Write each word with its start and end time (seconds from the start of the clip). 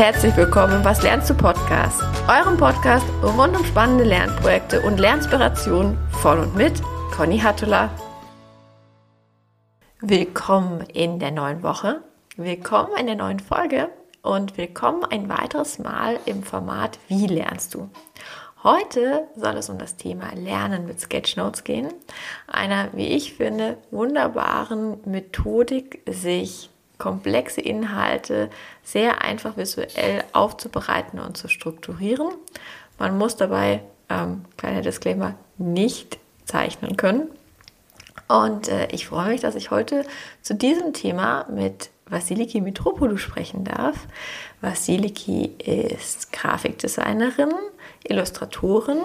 herzlich 0.00 0.34
willkommen. 0.34 0.76
Im 0.76 0.84
Was 0.86 1.02
lernst 1.02 1.28
du 1.28 1.34
Podcast, 1.34 2.02
eurem 2.26 2.56
Podcast 2.56 3.04
rund 3.22 3.54
um 3.54 3.62
spannende 3.66 4.04
Lernprojekte 4.04 4.80
und 4.80 4.98
Lernspirationen 4.98 5.98
von 6.22 6.38
und 6.40 6.56
mit 6.56 6.72
Conny 7.14 7.38
Hattula. 7.38 7.90
Willkommen 10.00 10.80
in 10.94 11.18
der 11.18 11.32
neuen 11.32 11.62
Woche, 11.62 12.00
willkommen 12.38 12.96
in 12.98 13.08
der 13.08 13.16
neuen 13.16 13.40
Folge. 13.40 13.90
Und 14.22 14.56
willkommen 14.56 15.04
ein 15.04 15.28
weiteres 15.28 15.78
Mal 15.78 16.18
im 16.24 16.44
Format 16.44 16.98
Wie 17.08 17.26
lernst 17.26 17.74
du? 17.74 17.90
Heute 18.62 19.28
soll 19.36 19.58
es 19.58 19.68
um 19.68 19.76
das 19.76 19.96
Thema 19.96 20.32
Lernen 20.34 20.86
mit 20.86 20.98
Sketchnotes 20.98 21.62
gehen, 21.62 21.92
einer, 22.46 22.88
wie 22.94 23.08
ich 23.08 23.34
finde, 23.34 23.76
wunderbaren 23.90 24.98
Methodik, 25.04 26.00
sich 26.08 26.69
komplexe 27.00 27.60
Inhalte 27.60 28.48
sehr 28.84 29.22
einfach 29.22 29.56
visuell 29.56 30.22
aufzubereiten 30.32 31.18
und 31.18 31.36
zu 31.36 31.48
strukturieren. 31.48 32.28
Man 32.98 33.18
muss 33.18 33.34
dabei, 33.34 33.82
ähm, 34.08 34.44
kleiner 34.56 34.82
Disclaimer, 34.82 35.34
nicht 35.58 36.18
zeichnen 36.44 36.96
können. 36.96 37.28
Und 38.28 38.68
äh, 38.68 38.86
ich 38.92 39.08
freue 39.08 39.30
mich, 39.30 39.40
dass 39.40 39.56
ich 39.56 39.72
heute 39.72 40.04
zu 40.42 40.54
diesem 40.54 40.92
Thema 40.92 41.46
mit 41.50 41.90
Vasiliki 42.06 42.60
Mitropoulou 42.60 43.16
sprechen 43.16 43.64
darf. 43.64 43.96
Vasiliki 44.60 45.46
ist 45.58 46.32
Grafikdesignerin, 46.32 47.52
Illustratorin 48.04 49.00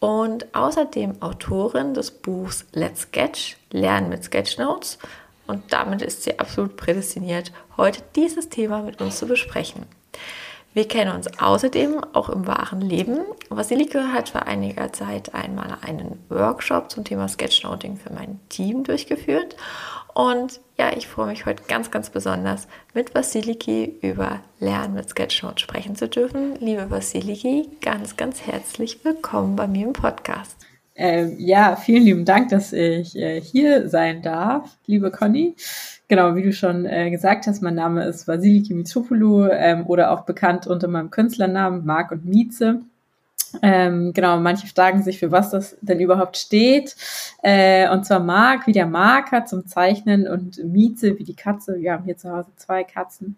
und 0.00 0.54
außerdem 0.54 1.22
Autorin 1.22 1.94
des 1.94 2.10
Buchs 2.10 2.66
Let's 2.72 3.02
Sketch, 3.02 3.56
Lernen 3.70 4.10
mit 4.10 4.24
Sketchnotes 4.24 4.98
und 5.46 5.72
damit 5.72 6.02
ist 6.02 6.22
sie 6.22 6.38
absolut 6.38 6.76
prädestiniert, 6.76 7.52
heute 7.76 8.02
dieses 8.16 8.48
Thema 8.48 8.82
mit 8.82 9.00
uns 9.00 9.18
zu 9.18 9.26
besprechen. 9.26 9.86
Wir 10.74 10.88
kennen 10.88 11.14
uns 11.14 11.38
außerdem 11.38 12.02
auch 12.14 12.28
im 12.28 12.48
wahren 12.48 12.80
Leben. 12.80 13.18
Vasilike 13.48 14.12
hat 14.12 14.30
vor 14.30 14.42
einiger 14.42 14.92
Zeit 14.92 15.32
einmal 15.32 15.78
einen 15.82 16.18
Workshop 16.28 16.90
zum 16.90 17.04
Thema 17.04 17.28
Sketchnoting 17.28 17.96
für 17.96 18.12
mein 18.12 18.40
Team 18.48 18.82
durchgeführt. 18.82 19.54
Und 20.14 20.60
ja, 20.76 20.90
ich 20.96 21.06
freue 21.06 21.28
mich 21.28 21.46
heute 21.46 21.62
ganz, 21.68 21.92
ganz 21.92 22.10
besonders, 22.10 22.66
mit 22.92 23.14
Vasiliki 23.14 23.98
über 24.02 24.40
Lernen 24.58 24.94
mit 24.94 25.08
Sketchnote 25.08 25.60
sprechen 25.60 25.94
zu 25.94 26.08
dürfen. 26.08 26.56
Liebe 26.56 26.90
Vasiliki, 26.90 27.68
ganz, 27.80 28.16
ganz 28.16 28.42
herzlich 28.42 29.04
willkommen 29.04 29.54
bei 29.54 29.68
mir 29.68 29.86
im 29.86 29.92
Podcast. 29.92 30.56
Ähm, 30.96 31.34
ja, 31.38 31.74
vielen 31.76 32.04
lieben 32.04 32.24
Dank, 32.24 32.50
dass 32.50 32.72
ich 32.72 33.16
äh, 33.16 33.40
hier 33.40 33.88
sein 33.88 34.22
darf, 34.22 34.78
liebe 34.86 35.10
Conny. 35.10 35.56
Genau, 36.06 36.36
wie 36.36 36.42
du 36.42 36.52
schon 36.52 36.86
äh, 36.86 37.10
gesagt 37.10 37.46
hast, 37.46 37.62
mein 37.62 37.74
Name 37.74 38.04
ist 38.04 38.28
Vasiliki 38.28 38.74
Mitsopoulou 38.74 39.48
ähm, 39.50 39.86
oder 39.86 40.12
auch 40.12 40.24
bekannt 40.24 40.66
unter 40.66 40.86
meinem 40.86 41.10
Künstlernamen 41.10 41.84
Marc 41.84 42.12
und 42.12 42.24
Mieze. 42.24 42.80
Ähm, 43.62 44.12
genau, 44.12 44.38
manche 44.40 44.66
fragen 44.66 45.02
sich, 45.02 45.18
für 45.18 45.30
was 45.30 45.50
das 45.50 45.76
denn 45.80 46.00
überhaupt 46.00 46.36
steht. 46.36 46.96
Äh, 47.42 47.88
und 47.90 48.04
zwar 48.04 48.20
Mark 48.20 48.66
wie 48.66 48.72
der 48.72 48.86
Marker 48.86 49.44
zum 49.44 49.66
Zeichnen 49.66 50.28
und 50.28 50.62
Mieze 50.64 51.18
wie 51.18 51.24
die 51.24 51.36
Katze. 51.36 51.80
Wir 51.80 51.92
haben 51.92 52.04
hier 52.04 52.16
zu 52.16 52.30
Hause 52.30 52.50
zwei 52.56 52.84
Katzen. 52.84 53.36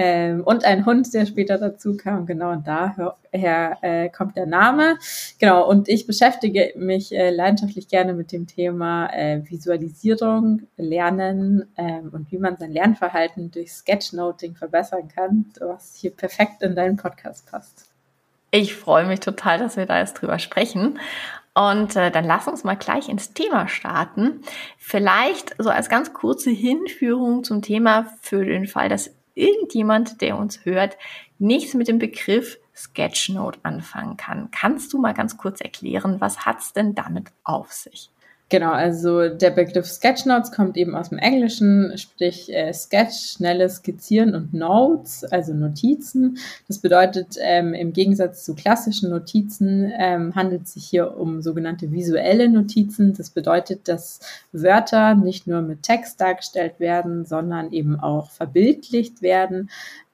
Ähm, 0.00 0.42
und 0.44 0.64
ein 0.64 0.86
Hund, 0.86 1.12
der 1.12 1.26
später 1.26 1.58
dazu 1.58 1.96
kam. 1.96 2.24
Genau, 2.24 2.52
und 2.52 2.66
daher 2.68 3.78
äh, 3.82 4.08
kommt 4.08 4.36
der 4.36 4.46
Name. 4.46 4.96
Genau, 5.40 5.68
und 5.68 5.88
ich 5.88 6.06
beschäftige 6.06 6.72
mich 6.76 7.12
äh, 7.12 7.30
leidenschaftlich 7.30 7.88
gerne 7.88 8.14
mit 8.14 8.30
dem 8.30 8.46
Thema 8.46 9.12
äh, 9.12 9.42
Visualisierung, 9.44 10.62
Lernen 10.76 11.66
ähm, 11.76 12.10
und 12.12 12.30
wie 12.30 12.38
man 12.38 12.56
sein 12.56 12.70
Lernverhalten 12.70 13.50
durch 13.50 13.72
Sketchnoting 13.72 14.54
verbessern 14.54 15.08
kann, 15.08 15.46
was 15.58 15.96
hier 15.96 16.12
perfekt 16.12 16.62
in 16.62 16.76
deinen 16.76 16.96
Podcast 16.96 17.50
passt. 17.50 17.87
Ich 18.50 18.74
freue 18.74 19.06
mich 19.06 19.20
total, 19.20 19.58
dass 19.58 19.76
wir 19.76 19.86
da 19.86 19.98
jetzt 19.98 20.14
drüber 20.14 20.38
sprechen. 20.38 20.98
Und 21.54 21.96
äh, 21.96 22.10
dann 22.10 22.24
lass 22.24 22.46
uns 22.46 22.64
mal 22.64 22.76
gleich 22.76 23.08
ins 23.08 23.34
Thema 23.34 23.68
starten. 23.68 24.42
Vielleicht 24.78 25.54
so 25.58 25.70
als 25.70 25.88
ganz 25.88 26.12
kurze 26.12 26.50
Hinführung 26.50 27.42
zum 27.42 27.62
Thema 27.62 28.06
für 28.20 28.44
den 28.44 28.66
Fall, 28.66 28.88
dass 28.88 29.10
irgendjemand, 29.34 30.20
der 30.20 30.38
uns 30.38 30.64
hört, 30.64 30.96
nichts 31.38 31.74
mit 31.74 31.88
dem 31.88 31.98
Begriff 31.98 32.58
Sketchnote 32.74 33.58
anfangen 33.64 34.16
kann. 34.16 34.50
Kannst 34.52 34.92
du 34.92 34.98
mal 34.98 35.14
ganz 35.14 35.36
kurz 35.36 35.60
erklären, 35.60 36.20
was 36.20 36.46
hat's 36.46 36.72
denn 36.72 36.94
damit 36.94 37.26
auf 37.42 37.72
sich? 37.72 38.10
Genau, 38.50 38.72
also 38.72 39.28
der 39.28 39.50
Begriff 39.50 39.84
Sketchnotes 39.84 40.52
kommt 40.52 40.78
eben 40.78 40.94
aus 40.94 41.10
dem 41.10 41.18
Englischen, 41.18 41.92
sprich 41.98 42.50
äh, 42.50 42.72
Sketch, 42.72 43.32
schnelles 43.32 43.76
Skizzieren 43.76 44.34
und 44.34 44.54
Notes, 44.54 45.22
also 45.24 45.52
Notizen. 45.52 46.38
Das 46.66 46.78
bedeutet, 46.78 47.36
ähm, 47.42 47.74
im 47.74 47.92
Gegensatz 47.92 48.44
zu 48.44 48.54
klassischen 48.54 49.10
Notizen 49.10 49.92
ähm, 49.98 50.34
handelt 50.34 50.62
es 50.62 50.72
sich 50.72 50.86
hier 50.86 51.18
um 51.18 51.42
sogenannte 51.42 51.92
visuelle 51.92 52.48
Notizen. 52.48 53.12
Das 53.12 53.28
bedeutet, 53.28 53.86
dass 53.86 54.20
Wörter 54.52 55.14
nicht 55.14 55.46
nur 55.46 55.60
mit 55.60 55.82
Text 55.82 56.18
dargestellt 56.18 56.80
werden, 56.80 57.26
sondern 57.26 57.70
eben 57.72 58.00
auch 58.00 58.30
verbildlicht 58.30 59.20
werden 59.20 59.68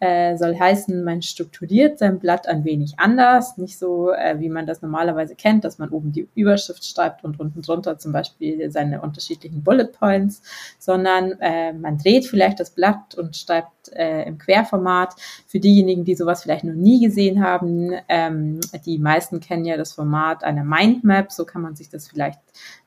äh, 0.04 0.36
soll 0.36 0.58
heißen, 0.58 1.02
man 1.02 1.22
strukturiert 1.22 1.98
sein 1.98 2.18
Blatt 2.18 2.46
ein 2.46 2.62
wenig 2.64 2.98
anders, 2.98 3.56
nicht 3.56 3.78
so, 3.78 4.12
äh, 4.12 4.38
wie 4.38 4.50
man 4.50 4.66
das 4.66 4.82
normalerweise 4.82 5.34
kennt, 5.34 5.64
dass 5.64 5.78
man 5.78 5.88
oben 5.88 6.12
die 6.12 6.28
Überschrift 6.34 6.84
schreibt 6.84 7.24
und 7.24 7.40
unten 7.40 7.62
drunter 7.62 7.96
zum 7.96 8.12
Beispiel 8.12 8.70
seine 8.70 9.00
unterschiedlichen 9.00 9.62
Bullet 9.62 9.86
Points, 9.98 10.42
sondern 10.78 11.32
äh, 11.40 11.72
man 11.72 11.96
dreht 11.96 12.26
vielleicht 12.26 12.60
das 12.60 12.70
Blatt 12.70 13.14
und 13.14 13.34
schreibt 13.34 13.88
äh, 13.92 14.24
im 14.24 14.36
Querformat. 14.36 15.14
Für 15.46 15.58
diejenigen, 15.58 16.04
die 16.04 16.14
sowas 16.14 16.42
vielleicht 16.42 16.64
noch 16.64 16.74
nie 16.74 17.00
gesehen 17.00 17.42
haben, 17.42 17.92
ähm, 18.08 18.60
die 18.84 18.98
meisten 18.98 19.40
kennen 19.40 19.64
ja 19.64 19.78
das 19.78 19.94
Format 19.94 20.44
einer 20.44 20.64
Mindmap, 20.64 21.32
so 21.32 21.46
kann 21.46 21.62
man 21.62 21.76
sich 21.76 21.88
das 21.88 22.08
vielleicht 22.08 22.40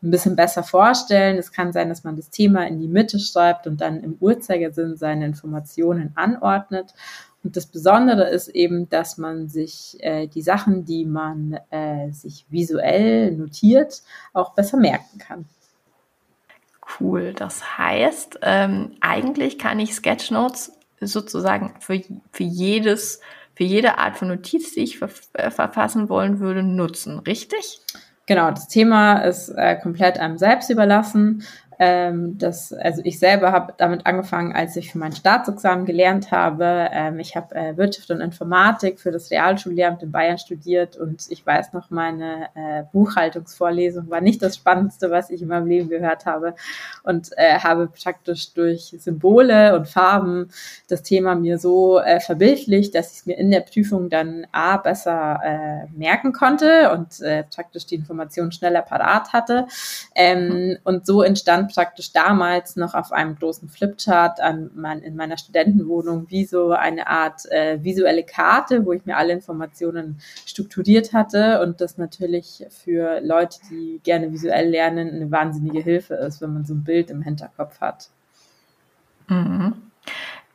ein 0.04 0.12
bisschen 0.12 0.36
besser 0.36 0.62
vorstellen. 0.64 1.38
Es 1.38 1.52
kann 1.52 1.74
sein, 1.74 1.90
dass 1.90 2.04
man 2.04 2.16
das 2.16 2.30
Thema 2.30 2.68
in 2.68 2.80
die 2.80 2.88
Mitte 2.88 3.20
schreibt 3.20 3.66
und 3.66 3.82
dann 3.82 4.04
im 4.04 4.18
Uhrzeigersinn 4.20 4.96
seine 4.98 5.26
Informationen 5.26 6.12
anordnet. 6.16 6.94
Und 7.44 7.56
das 7.56 7.68
Besondere 7.68 8.30
ist 8.30 8.50
eben, 8.50 8.90
dass 8.90 9.18
man 9.18 9.48
sich 9.48 9.98
äh, 10.00 10.28
die 10.28 10.42
Sachen, 10.42 10.86
die 10.86 11.06
man 11.06 11.60
äh, 11.70 12.12
sich 12.12 12.46
visuell 12.50 13.32
notiert, 13.32 14.02
auch 14.34 14.54
besser 14.54 14.78
merken 14.78 15.18
kann. 15.20 15.46
Cool. 17.00 17.34
Das 17.34 17.78
heißt, 17.78 18.40
ähm, 18.42 18.92
eigentlich 19.02 19.60
kann 19.60 19.80
ich 19.80 19.94
Sketchnotes 19.94 20.74
sozusagen 21.00 21.76
für, 21.80 22.02
für 22.32 22.44
jedes, 22.44 23.22
für 23.56 23.64
jede 23.64 23.98
Art 23.98 24.18
von 24.18 24.30
Notiz, 24.30 24.74
die 24.74 24.82
ich 24.82 24.98
ver 24.98 25.10
äh, 25.34 25.52
verfassen 25.52 26.10
wollen 26.10 26.40
würde, 26.40 26.64
nutzen, 26.64 27.20
richtig? 27.20 27.82
Genau, 28.26 28.52
das 28.52 28.68
Thema 28.68 29.20
ist 29.20 29.50
äh, 29.50 29.78
komplett 29.82 30.20
einem 30.20 30.38
selbst 30.38 30.70
überlassen. 30.70 31.44
Ähm, 31.80 32.38
das, 32.38 32.74
also 32.74 33.02
ich 33.04 33.20
selber 33.20 33.52
habe 33.52 33.74
damit 33.78 34.06
angefangen, 34.06 34.54
als 34.54 34.76
ich 34.76 34.92
für 34.92 34.98
mein 34.98 35.12
Staatsexamen 35.12 35.86
gelernt 35.86 36.32
habe. 36.32 36.90
Ähm, 36.92 37.20
ich 37.20 37.36
habe 37.36 37.56
äh, 37.56 37.78
Wirtschaft 37.78 38.10
und 38.10 38.22
Informatik 38.22 39.00
für 39.00 39.12
das 39.12 39.30
Realschullehramt 39.30 40.02
in 40.02 40.12
Bayern 40.12 40.38
studiert 40.40 40.98
und 40.98 41.26
ich 41.30 41.46
weiß 41.46 41.74
noch, 41.74 41.92
meine 41.92 42.48
äh, 42.56 42.84
Buchhaltungsvorlesung 42.92 44.10
war 44.10 44.22
nicht 44.22 44.42
das 44.42 44.56
Spannendste, 44.56 45.12
was 45.12 45.30
ich 45.30 45.42
in 45.42 45.50
meinem 45.50 45.68
Leben 45.68 45.90
gehört 45.90 46.26
habe 46.26 46.56
und 47.04 47.30
äh, 47.38 47.60
habe 47.60 47.88
praktisch 47.88 48.54
durch 48.54 48.96
Symbole 48.98 49.76
und 49.76 49.88
Farben 49.88 50.50
das 50.88 51.04
Thema 51.04 51.36
mir 51.36 51.60
so 51.60 52.00
äh, 52.00 52.20
verbildlicht, 52.20 52.96
dass 52.96 53.12
ich 53.12 53.20
es 53.20 53.26
mir 53.28 53.38
in 53.38 53.52
der 53.52 53.62
Prüfung 53.62 54.10
dann 54.10 54.48
A 54.52 54.78
besser 54.78 55.40
äh, 55.44 55.98
merken 55.98 56.34
konnte 56.34 56.92
und 56.92 57.22
äh, 57.22 57.44
praktisch 57.44 57.86
die 57.86 57.96
Informationen 57.96 58.52
schneller 58.52 58.82
parat 58.82 59.34
hatte. 59.34 59.68
Ähm, 60.16 60.78
und 60.84 61.06
so 61.06 61.22
entstand 61.22 61.67
praktisch 61.68 62.12
damals 62.12 62.76
noch 62.76 62.94
auf 62.94 63.12
einem 63.12 63.36
großen 63.36 63.70
Flipchart 63.70 64.40
an 64.40 64.72
mein, 64.76 65.02
in 65.02 65.16
meiner 65.16 65.38
Studentenwohnung 65.38 66.30
wie 66.30 66.46
so 66.46 66.72
eine 66.72 67.08
Art 67.08 67.50
äh, 67.52 67.84
visuelle 67.84 68.24
Karte, 68.24 68.86
wo 68.86 68.94
ich 68.94 69.06
mir 69.06 69.18
alle 69.18 69.34
Informationen 69.34 70.20
strukturiert 70.46 71.14
hatte 71.14 71.62
und 71.62 71.82
das 71.82 71.98
natürlich 71.98 72.66
für 72.70 73.20
Leute, 73.22 73.60
die 73.70 74.00
gerne 74.04 74.32
visuell 74.32 74.70
lernen, 74.70 75.10
eine 75.10 75.32
wahnsinnige 75.32 75.80
Hilfe 75.80 76.16
ist, 76.16 76.42
wenn 76.42 76.54
man 76.54 76.66
so 76.66 76.74
ein 76.74 76.84
Bild 76.84 77.10
im 77.10 77.22
Hinterkopf 77.22 77.80
hat. 77.80 78.10
Mhm. 79.28 79.74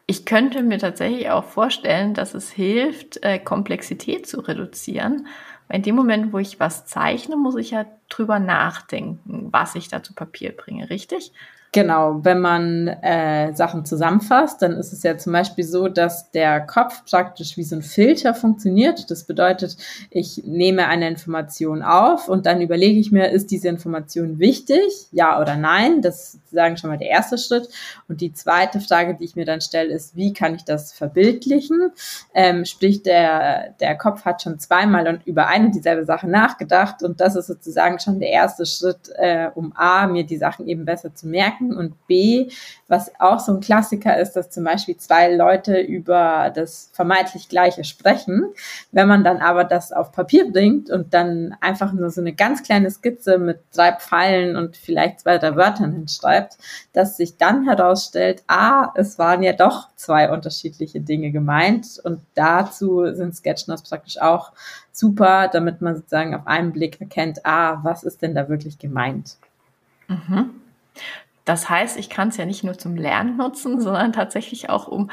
Ich 0.07 0.27
könnte 0.27 0.63
mir 0.63 0.79
tatsächlich 0.79 1.31
auch 1.31 1.45
vorstellen, 1.45 2.13
dass 2.13 2.35
es 2.35 2.51
hilft, 2.51 3.23
äh, 3.23 3.39
Komplexität 3.39 4.27
zu 4.27 4.41
reduzieren. 4.41 5.27
In 5.73 5.83
dem 5.83 5.95
Moment, 5.97 6.35
wo 6.35 6.39
ich 6.39 6.61
was 6.61 6.85
zeichne, 6.85 7.35
muss 7.35 7.57
ich 7.57 7.71
ja 7.71 7.87
drüber 8.11 8.39
nachdenken, 8.39 9.49
was 9.51 9.75
ich 9.75 9.89
da 9.89 10.03
zu 10.03 10.13
Papier 10.13 10.55
bringe, 10.55 10.91
richtig? 10.91 11.33
Genau, 11.75 12.23
wenn 12.23 12.39
man 12.39 12.87
äh, 12.87 13.55
Sachen 13.55 13.87
zusammenfasst, 13.87 14.61
dann 14.61 14.73
ist 14.73 14.93
es 14.93 15.03
ja 15.05 15.17
zum 15.17 15.33
Beispiel 15.33 15.65
so, 15.65 15.89
dass 15.89 16.31
der 16.31 16.61
Kopf 16.61 17.03
praktisch 17.09 17.57
wie 17.57 17.63
so 17.63 17.77
ein 17.77 17.83
Filter 17.83 18.35
funktioniert. 18.35 19.11
Das 19.11 19.25
bedeutet, 19.25 19.79
ich 20.11 20.43
nehme 20.45 20.87
eine 20.87 21.09
Information 21.09 21.83
auf 21.83 22.29
und 22.29 22.45
dann 22.45 22.61
überlege 22.61 23.01
ich 23.01 23.11
mir, 23.11 23.31
ist 23.31 23.51
diese 23.51 23.69
Information 23.69 24.39
wichtig, 24.39 24.83
ja 25.13 25.41
oder 25.41 25.57
nein? 25.57 26.03
Das 26.03 26.21
ist 26.21 26.33
sozusagen 26.33 26.77
schon 26.77 26.91
mal 26.91 26.99
der 26.99 27.09
erste 27.09 27.39
Schritt. 27.39 27.71
Und 28.07 28.21
die 28.21 28.35
zweite 28.35 28.79
Frage, 28.79 29.15
die 29.15 29.25
ich 29.25 29.37
mir 29.37 29.47
dann 29.47 29.63
stelle, 29.63 29.95
ist, 29.95 30.15
wie 30.15 30.35
kann 30.35 30.55
ich 30.55 30.65
das 30.65 30.93
verbildlichen? 30.93 31.91
Ähm, 32.35 32.67
sprich, 32.67 33.03
der, 33.03 33.71
der 33.81 33.97
Kopf 33.97 34.27
hat 34.27 34.43
schon 34.43 34.59
zweimal 34.59 35.09
und 35.09 35.27
über 35.27 35.47
eine 35.47 35.71
dieselbe 35.71 36.05
Sache 36.05 36.29
nachgedacht 36.29 37.03
und 37.03 37.23
das 37.23 37.35
ist 37.35 37.47
sozusagen 37.47 37.99
schon 37.99 38.21
der 38.21 38.29
erste 38.29 38.67
Schritt, 38.67 39.11
äh, 39.15 39.49
um 39.55 39.73
A, 39.75 40.07
mir 40.07 40.25
die 40.25 40.37
Sachen 40.37 40.69
eben 40.69 40.85
besser 40.85 41.15
zu 41.15 41.27
merken 41.27 41.62
merken 41.63 41.77
und 41.77 42.07
B, 42.07 42.51
was 42.89 43.11
auch 43.19 43.39
so 43.39 43.55
ein 43.55 43.61
Klassiker 43.61 44.19
ist, 44.19 44.33
dass 44.33 44.51
zum 44.51 44.65
Beispiel 44.65 44.97
zwei 44.97 45.35
Leute 45.35 45.81
über 45.81 46.53
das 46.55 46.91
vermeintlich 46.93 47.49
Gleiche 47.49 47.85
sprechen. 47.85 48.45
Wenn 48.91 49.09
man 49.09 49.25
dann 49.25 49.39
aber 49.39 49.65
das 49.65 49.93
auf 49.93 50.13
Papier 50.13 50.51
bringt 50.51 50.91
und 50.91 51.15
dann 51.15 51.57
einfach 51.61 51.93
nur 51.93 52.11
so 52.11 52.21
eine 52.21 52.33
ganz 52.33 52.63
kleine 52.63 52.91
Skizze 52.91 53.39
mit 53.39 53.61
drei 53.75 53.93
Pfeilen 53.93 54.57
und 54.57 54.77
vielleicht 54.77 55.21
zwei, 55.21 55.39
drei 55.39 55.57
Wörtern 55.57 55.93
hinschreibt, 55.93 56.59
dass 56.93 57.17
sich 57.17 57.37
dann 57.37 57.65
herausstellt, 57.65 58.43
ah, 58.47 58.93
es 58.95 59.19
waren 59.19 59.43
ja 59.43 59.53
doch 59.53 59.89
zwei 59.97 60.31
unterschiedliche 60.31 61.01
Dinge 61.01 61.31
gemeint 61.31 62.01
und 62.03 62.21
dazu 62.35 63.13
sind 63.15 63.35
Sketchnotes 63.35 63.89
praktisch 63.89 64.21
auch 64.21 64.53
super, 64.93 65.49
damit 65.49 65.81
man 65.81 65.97
sozusagen 65.97 66.35
auf 66.35 66.47
einen 66.47 66.73
Blick 66.73 67.01
erkennt, 67.01 67.47
ah, 67.47 67.81
was 67.83 68.05
ist 68.05 68.21
denn 68.21 68.35
da 68.35 68.49
wirklich 68.49 68.79
gemeint? 68.79 69.37
Mhm. 70.09 70.51
Das 71.45 71.69
heißt, 71.69 71.99
ich 71.99 72.09
kann 72.09 72.29
es 72.29 72.37
ja 72.37 72.47
nicht 72.47 72.65
nur 72.65 72.79
zum 72.79 72.97
Lernen 72.97 73.37
nutzen, 73.37 73.81
sondern 73.81 74.13
tatsächlich 74.13 74.71
auch, 74.71 74.87
um 74.87 75.11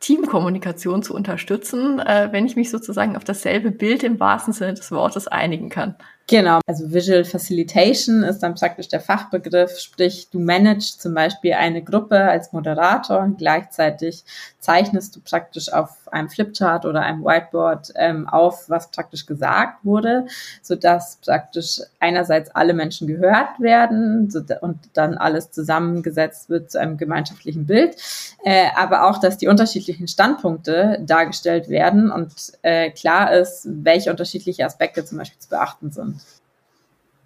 Teamkommunikation 0.00 1.02
zu 1.02 1.14
unterstützen, 1.14 2.00
äh, 2.00 2.28
wenn 2.32 2.44
ich 2.44 2.56
mich 2.56 2.70
sozusagen 2.70 3.16
auf 3.16 3.24
dasselbe 3.24 3.70
Bild 3.70 4.02
im 4.02 4.20
wahrsten 4.20 4.52
Sinne 4.52 4.74
des 4.74 4.90
Wortes 4.90 5.28
einigen 5.28 5.70
kann. 5.70 5.96
Genau, 6.28 6.60
also 6.66 6.92
Visual 6.92 7.24
Facilitation 7.24 8.22
ist 8.22 8.40
dann 8.40 8.54
praktisch 8.54 8.88
der 8.88 9.00
Fachbegriff, 9.00 9.78
sprich 9.78 10.28
du 10.30 10.38
managst 10.38 11.02
zum 11.02 11.14
Beispiel 11.14 11.52
eine 11.54 11.82
Gruppe 11.82 12.16
als 12.16 12.52
Moderator 12.52 13.18
und 13.18 13.38
gleichzeitig 13.38 14.24
zeichnest 14.58 15.16
du 15.16 15.20
praktisch 15.20 15.72
auf 15.72 15.90
einem 16.12 16.28
Flipchart 16.28 16.86
oder 16.86 17.00
einem 17.00 17.24
Whiteboard 17.24 17.92
ähm, 17.96 18.28
auf, 18.28 18.70
was 18.70 18.90
praktisch 18.90 19.26
gesagt 19.26 19.84
wurde, 19.84 20.26
sodass 20.62 21.16
praktisch 21.16 21.80
einerseits 21.98 22.50
alle 22.54 22.72
Menschen 22.72 23.08
gehört 23.08 23.58
werden 23.58 24.32
und 24.60 24.78
dann 24.92 25.18
alles 25.18 25.50
zusammengesetzt 25.50 26.48
wird 26.48 26.70
zu 26.70 26.80
einem 26.80 26.96
gemeinschaftlichen 26.96 27.66
Bild, 27.66 27.96
äh, 28.44 28.68
aber 28.76 29.08
auch, 29.08 29.18
dass 29.18 29.38
die 29.38 29.48
unterschiedlichen 29.48 30.06
Standpunkte 30.06 30.98
dargestellt 31.04 31.68
werden 31.68 32.10
und 32.12 32.32
äh, 32.62 32.90
klar 32.90 33.32
ist, 33.32 33.66
welche 33.66 34.10
unterschiedliche 34.10 34.64
Aspekte 34.64 35.04
zum 35.04 35.18
Beispiel 35.18 35.40
zu 35.40 35.48
beachten 35.48 35.90
sind. 35.90 36.21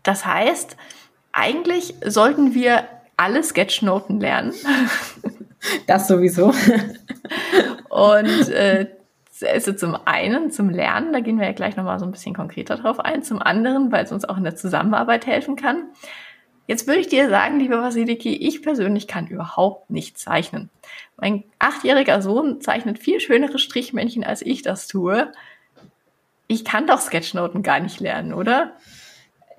Das 0.06 0.25
heißt, 0.25 0.76
eigentlich 1.32 1.94
sollten 2.05 2.55
wir 2.55 2.85
alle 3.17 3.43
Sketchnoten 3.43 4.20
lernen. 4.20 4.55
Das 5.88 6.06
sowieso. 6.06 6.55
Und 7.88 8.49
äh, 8.50 8.87
also 9.44 9.73
zum 9.73 9.97
einen 10.05 10.53
zum 10.53 10.70
Lernen, 10.70 11.12
da 11.12 11.19
gehen 11.19 11.41
wir 11.41 11.47
ja 11.47 11.53
gleich 11.53 11.76
nochmal 11.76 11.99
so 11.99 12.05
ein 12.05 12.12
bisschen 12.12 12.35
konkreter 12.35 12.76
drauf 12.76 13.00
ein. 13.00 13.25
Zum 13.25 13.43
anderen, 13.43 13.91
weil 13.91 14.05
es 14.05 14.12
uns 14.12 14.25
auch 14.25 14.37
in 14.37 14.44
der 14.44 14.55
Zusammenarbeit 14.55 15.26
helfen 15.26 15.56
kann. 15.56 15.88
Jetzt 16.69 16.87
würde 16.87 17.00
ich 17.00 17.09
dir 17.09 17.29
sagen, 17.29 17.59
liebe 17.59 17.81
Vasiliki, 17.81 18.37
ich 18.37 18.62
persönlich 18.62 19.09
kann 19.09 19.26
überhaupt 19.26 19.91
nicht 19.91 20.19
zeichnen. 20.19 20.70
Mein 21.17 21.43
achtjähriger 21.59 22.23
Sohn 22.23 22.61
zeichnet 22.61 23.00
viel 23.00 23.19
schönere 23.19 23.59
Strichmännchen, 23.59 24.23
als 24.23 24.43
ich 24.43 24.62
das 24.62 24.87
tue. 24.87 25.32
Ich 26.47 26.64
kann 26.64 26.87
doch 26.87 27.00
Sketchnoten 27.00 27.64
gar 27.64 27.81
nicht 27.81 27.99
lernen, 27.99 28.35
oder? 28.35 28.73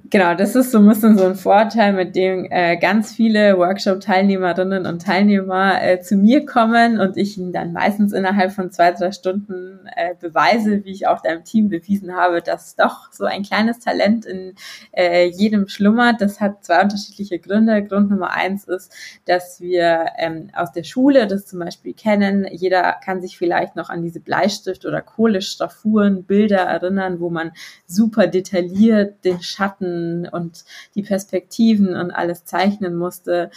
Genau, 0.10 0.36
das 0.36 0.56
ist 0.56 0.72
so 0.72 0.78
ein 0.78 0.88
bisschen 0.88 1.18
so 1.18 1.26
ein 1.26 1.36
Vorteil, 1.36 1.92
mit 1.92 2.16
dem 2.16 2.48
äh, 2.50 2.78
ganz 2.78 3.14
viele 3.14 3.58
Workshop-Teilnehmerinnen 3.58 4.86
und 4.86 5.02
Teilnehmer 5.02 5.82
äh, 5.84 6.00
zu 6.00 6.16
mir 6.16 6.46
kommen 6.46 6.98
und 7.02 7.18
ich 7.18 7.38
ihnen 7.38 7.52
dann 7.52 7.74
meistens 7.74 8.14
innerhalb 8.14 8.54
von 8.54 8.72
zwei, 8.72 8.94
drei 8.94 9.12
Stunden 9.12 9.80
äh, 9.98 10.14
beweise, 10.18 10.86
wie 10.86 10.92
ich 10.92 11.08
auch 11.08 11.20
deinem 11.22 11.44
Team 11.44 11.68
bewiesen 11.68 12.16
habe, 12.16 12.42
dass 12.42 12.78
doch 12.78 13.12
so 13.12 13.26
ein 13.26 13.44
kleines 13.44 13.80
Talent 13.80 14.26
in 14.26 14.56
äh, 14.96 15.28
jedem 15.28 15.68
schlummert. 15.68 16.22
Das 16.22 16.40
hat 16.40 16.64
zwei 16.64 16.84
unterschiedliche 16.84 17.40
Gründe. 17.40 17.84
Grund 17.84 18.10
Nummer 18.10 18.32
eins 18.32 18.64
ist, 18.64 18.94
dass 19.26 19.60
wir 19.60 20.12
ähm, 20.18 20.52
aus 20.54 20.72
der 20.72 20.84
Schule 20.84 21.28
das 21.28 21.48
zum 21.48 21.60
Beispiel 21.60 21.94
kennen. 21.94 22.48
Jeder 22.50 22.96
kann 23.04 23.20
sich 23.20 23.38
vielleicht 23.38 23.76
noch 23.76 23.90
an 23.90 24.04
diese 24.04 24.22
Bleistift- 24.22 24.86
oder 24.86 25.02
Kohlestraffuren, 25.02 26.24
Bilder 26.24 26.60
erinnern, 26.60 27.20
wo 27.20 27.30
man 27.30 27.52
super 27.88 28.28
detailliert 28.28 29.26
den 29.26 29.42
Schatten 29.42 29.97
und 30.32 30.66
die 30.96 31.04
Perspektiven 31.04 31.96
und 31.96 32.12
alles 32.12 32.46
zeichnen 32.46 32.96
musste. 32.96 33.52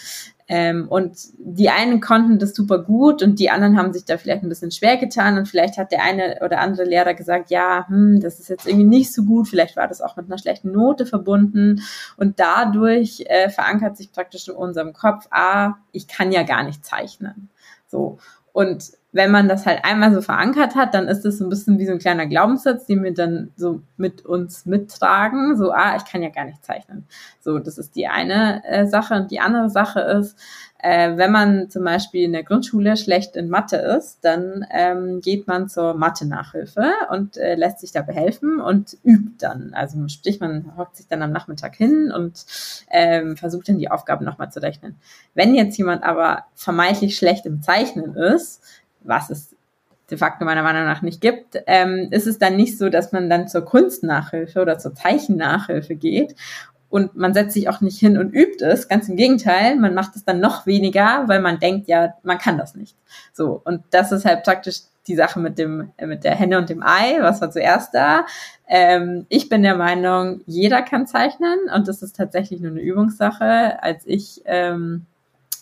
Ähm, 0.53 0.89
und 0.89 1.17
die 1.39 1.71
einen 1.71 2.01
konnten 2.01 2.41
das 2.41 2.57
super 2.57 2.83
gut 2.83 3.23
und 3.23 3.39
die 3.39 3.51
anderen 3.51 3.79
haben 3.79 3.93
sich 3.93 4.05
da 4.05 4.19
vielleicht 4.19 4.43
ein 4.43 4.49
bisschen 4.49 4.73
schwer 4.73 4.97
getan 4.97 5.39
und 5.39 5.47
vielleicht 5.47 5.79
hat 5.79 5.93
der 5.93 6.03
eine 6.03 6.41
oder 6.45 6.59
andere 6.59 6.85
Lehrer 6.85 7.15
gesagt, 7.15 7.51
ja, 7.51 7.87
hm, 7.87 8.21
das 8.21 8.41
ist 8.41 8.49
jetzt 8.49 8.67
irgendwie 8.67 8.87
nicht 8.87 9.13
so 9.13 9.23
gut, 9.23 9.47
vielleicht 9.47 9.77
war 9.77 9.87
das 9.87 10.01
auch 10.01 10.17
mit 10.17 10.27
einer 10.27 10.39
schlechten 10.39 10.73
Note 10.73 11.07
verbunden 11.07 11.83
und 12.17 12.41
dadurch 12.41 13.23
äh, 13.27 13.49
verankert 13.49 13.97
sich 13.97 14.11
praktisch 14.11 14.49
in 14.49 14.57
unserem 14.57 14.93
Kopf, 14.93 15.29
ah, 15.31 15.75
ich 15.93 16.09
kann 16.09 16.33
ja 16.33 16.43
gar 16.43 16.65
nicht 16.65 16.85
zeichnen. 16.85 17.49
So. 17.87 18.19
Und 18.53 18.91
wenn 19.12 19.31
man 19.31 19.49
das 19.49 19.67
halt 19.67 19.85
einmal 19.85 20.15
so 20.15 20.21
verankert 20.21 20.77
hat, 20.77 20.95
dann 20.95 21.09
ist 21.09 21.25
es 21.25 21.39
so 21.39 21.45
ein 21.45 21.51
bisschen 21.51 21.79
wie 21.79 21.87
so 21.87 21.93
ein 21.93 21.99
kleiner 21.99 22.27
Glaubenssatz, 22.27 22.87
den 22.87 23.03
wir 23.03 23.12
dann 23.12 23.51
so 23.57 23.81
mit 23.97 24.25
uns 24.25 24.67
mittragen. 24.67 25.57
So, 25.57 25.73
ah, 25.73 25.97
ich 25.97 26.05
kann 26.05 26.23
ja 26.23 26.29
gar 26.29 26.45
nicht 26.45 26.65
zeichnen. 26.65 27.07
So, 27.41 27.59
das 27.59 27.77
ist 27.77 27.97
die 27.97 28.07
eine 28.07 28.62
äh, 28.65 28.87
Sache. 28.87 29.15
Und 29.15 29.33
die 29.33 29.41
andere 29.41 29.69
Sache 29.69 30.01
ist, 30.01 30.39
äh, 30.79 31.17
wenn 31.17 31.33
man 31.33 31.71
zum 31.71 31.85
Beispiel 31.85 32.23
in 32.23 32.33
der 32.33 32.45
Grundschule 32.45 32.97
schlecht 32.97 33.35
in 33.35 33.51
Mathe 33.51 33.77
ist, 33.77 34.19
dann 34.23 34.65
ähm, 34.71 35.21
geht 35.21 35.47
man 35.49 35.69
zur 35.69 35.95
Mathe-Nachhilfe 35.95 36.93
und 37.11 37.37
äh, 37.37 37.57
lässt 37.57 37.81
sich 37.81 37.91
da 37.91 38.03
behelfen 38.03 38.61
und 38.61 38.97
übt 39.03 39.35
dann. 39.39 39.75
Also 39.75 40.07
sprich, 40.09 40.41
man 40.41 40.77
hockt 40.77 40.97
sich 40.97 41.09
dann 41.09 41.23
am 41.23 41.33
Nachmittag 41.33 41.75
hin 41.75 42.12
und 42.15 42.47
ähm, 42.91 43.37
versucht 43.37 43.69
dann 43.69 43.79
die 43.79 43.91
Aufgaben 43.91 44.25
nochmal 44.25 44.53
zu 44.53 44.62
rechnen. 44.62 44.97
Wenn 45.35 45.55
jetzt 45.55 45.77
jemand 45.77 46.05
aber 46.05 46.45
vermeintlich 46.55 47.17
schlecht 47.17 47.45
im 47.45 47.61
Zeichnen 47.61 48.15
ist, 48.15 48.62
was 49.02 49.31
es 49.31 49.56
de 50.11 50.19
facto 50.19 50.44
meiner 50.44 50.62
Meinung 50.62 50.85
nach 50.85 51.02
nicht 51.02 51.20
gibt, 51.20 51.56
ähm, 51.67 52.08
ist 52.11 52.26
es 52.26 52.38
dann 52.38 52.56
nicht 52.56 52.76
so, 52.79 52.88
dass 52.88 53.12
man 53.12 53.31
dann 53.31 53.47
zur 53.47 53.64
Kunstnachhilfe 53.64 54.61
oder 54.61 54.79
zur 54.79 54.94
Zeichennachhilfe 54.94 55.94
geht 55.94 56.35
und 56.91 57.14
man 57.14 57.32
setzt 57.32 57.55
sich 57.55 57.69
auch 57.69 57.81
nicht 57.81 57.99
hin 57.99 58.19
und 58.19 58.35
übt 58.35 58.64
es. 58.64 58.88
Ganz 58.88 59.09
im 59.09 59.16
Gegenteil, 59.16 59.76
man 59.76 59.95
macht 59.95 60.16
es 60.16 60.25
dann 60.25 60.40
noch 60.40 60.66
weniger, 60.66 61.25
weil 61.28 61.40
man 61.40 61.61
denkt, 61.61 61.87
ja, 61.88 62.14
man 62.25 62.38
kann 62.38 62.59
das 62.59 62.75
nicht. 62.75 62.97
So. 63.33 63.62
Und 63.64 63.83
das 63.90 64.11
ist 64.11 64.25
halt 64.25 64.42
praktisch 64.42 64.80
die 65.07 65.14
Sache 65.14 65.38
mit 65.38 65.57
dem, 65.57 65.92
mit 66.04 66.25
der 66.25 66.35
Henne 66.35 66.59
und 66.59 66.69
dem 66.69 66.83
Ei. 66.83 67.19
Was 67.21 67.40
war 67.40 67.50
zuerst 67.52 67.95
da? 67.95 68.26
Ähm, 68.66 69.25
ich 69.28 69.49
bin 69.49 69.62
der 69.62 69.76
Meinung, 69.76 70.42
jeder 70.47 70.83
kann 70.83 71.07
zeichnen 71.07 71.59
und 71.75 71.87
das 71.87 72.02
ist 72.02 72.16
tatsächlich 72.16 72.61
nur 72.61 72.73
eine 72.73 72.80
Übungssache. 72.80 73.80
Als 73.83 74.02
ich, 74.04 74.42
ähm, 74.45 75.07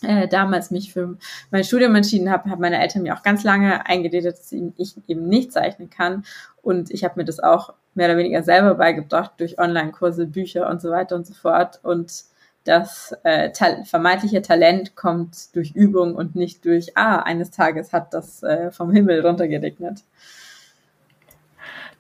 äh, 0.03 0.29
damals 0.29 0.71
mich 0.71 0.93
für 0.93 1.17
mein 1.51 1.65
Studium 1.65 1.95
entschieden 1.95 2.31
habe, 2.31 2.51
haben 2.51 2.61
meine 2.61 2.81
Eltern 2.81 3.03
mir 3.03 3.15
auch 3.17 3.23
ganz 3.23 3.45
lange 3.45 3.87
eingeredet, 3.87 4.39
dass 4.39 4.53
ich 4.53 4.97
eben 5.07 5.29
nicht 5.29 5.53
zeichnen 5.53 5.91
kann. 5.91 6.25
Und 6.63 6.91
ich 6.91 7.05
habe 7.05 7.15
mir 7.17 7.25
das 7.25 7.41
auch 7.41 7.75
mehr 7.95 8.09
oder 8.09 8.19
weniger 8.19 8.43
selber 8.43 8.75
beigebracht 8.75 9.33
durch 9.39 9.59
Online-Kurse, 9.59 10.27
Bücher 10.27 10.69
und 10.69 10.81
so 10.81 10.91
weiter 10.91 11.17
und 11.17 11.27
so 11.27 11.35
fort. 11.35 11.81
Und 11.83 12.25
das 12.65 13.17
äh, 13.25 13.51
ta 13.51 13.83
vermeintliche 13.85 14.43
Talent 14.43 14.95
kommt 14.95 15.55
durch 15.57 15.73
Übung 15.73 16.15
und 16.15 16.37
nicht 16.37 16.65
durch, 16.65 16.97
ah, 16.97 17.21
eines 17.21 17.51
Tages 17.51 17.93
hat 17.93 18.13
das 18.15 18.43
äh, 18.43 18.71
vom 18.71 18.93
Himmel 18.93 19.27
runtergeregnet. 19.27 20.05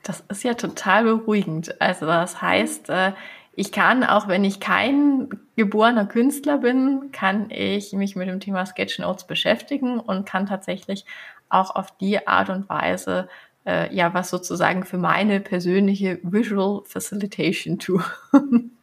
Das 0.02 0.22
ist 0.28 0.44
ja 0.44 0.54
total 0.54 1.04
beruhigend. 1.04 1.80
Also 1.80 2.06
das 2.06 2.40
heißt, 2.40 2.90
äh, 2.90 3.12
ich 3.58 3.72
kann, 3.72 4.04
auch 4.04 4.28
wenn 4.28 4.44
ich 4.44 4.60
kein 4.60 5.30
geborener 5.56 6.06
Künstler 6.06 6.58
bin, 6.58 7.10
kann 7.10 7.50
ich 7.50 7.92
mich 7.92 8.14
mit 8.14 8.28
dem 8.28 8.38
Thema 8.38 8.64
Sketchnotes 8.64 9.26
beschäftigen 9.26 9.98
und 9.98 10.24
kann 10.24 10.46
tatsächlich 10.46 11.04
auch 11.48 11.74
auf 11.74 11.90
die 11.96 12.28
Art 12.28 12.50
und 12.50 12.68
Weise 12.68 13.28
äh, 13.66 13.92
ja 13.92 14.14
was 14.14 14.30
sozusagen 14.30 14.84
für 14.84 14.98
meine 14.98 15.40
persönliche 15.40 16.20
Visual 16.22 16.82
Facilitation 16.84 17.80
tun. 17.80 18.04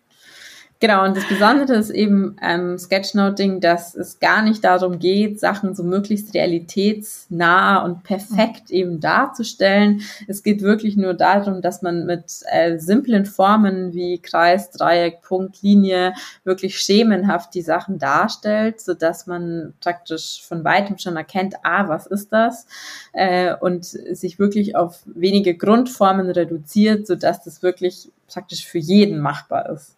Genau, 0.82 1.06
und 1.06 1.16
das 1.16 1.26
Besondere 1.30 1.76
ist 1.76 1.90
eben 1.90 2.36
ähm, 2.42 2.78
Sketchnoting, 2.78 3.62
dass 3.62 3.96
es 3.96 4.20
gar 4.20 4.42
nicht 4.42 4.62
darum 4.66 5.00
geht, 5.00 5.40
Sachen 5.40 5.74
so 5.74 5.84
möglichst 5.84 6.34
realitätsnah 6.34 7.82
und 7.86 8.04
perfekt 8.04 8.72
eben 8.72 9.00
darzustellen. 9.00 10.02
Es 10.28 10.44
geht 10.44 10.62
wirklich 10.62 10.98
nur 10.98 11.14
darum, 11.14 11.62
dass 11.62 11.82
man 11.82 12.06
mit 12.06 12.26
äh, 12.52 12.78
simplen 12.78 13.26
Formen 13.26 13.94
wie 13.94 14.20
Kreis, 14.20 14.70
Dreieck, 14.72 15.22
Punkt, 15.22 15.62
Linie 15.62 16.14
wirklich 16.44 16.78
schemenhaft 16.78 17.54
die 17.54 17.62
Sachen 17.62 17.98
darstellt, 17.98 18.82
so 18.82 18.94
dass 18.94 19.28
man 19.28 19.74
praktisch 19.80 20.44
von 20.46 20.66
weitem 20.66 20.98
schon 20.98 21.16
erkennt, 21.16 21.56
ah, 21.64 21.88
was 21.88 22.06
ist 22.06 22.34
das? 22.34 22.68
Äh, 23.14 23.56
und 23.56 23.86
sich 23.86 24.40
wirklich 24.40 24.76
auf 24.76 25.04
wenige 25.06 25.56
Grundformen 25.56 26.30
reduziert, 26.30 27.08
so 27.08 27.16
dass 27.16 27.46
das 27.46 27.64
wirklich 27.64 28.12
praktisch 28.28 28.68
für 28.68 28.80
jeden 28.80 29.20
machbar 29.20 29.70
ist. 29.70 29.96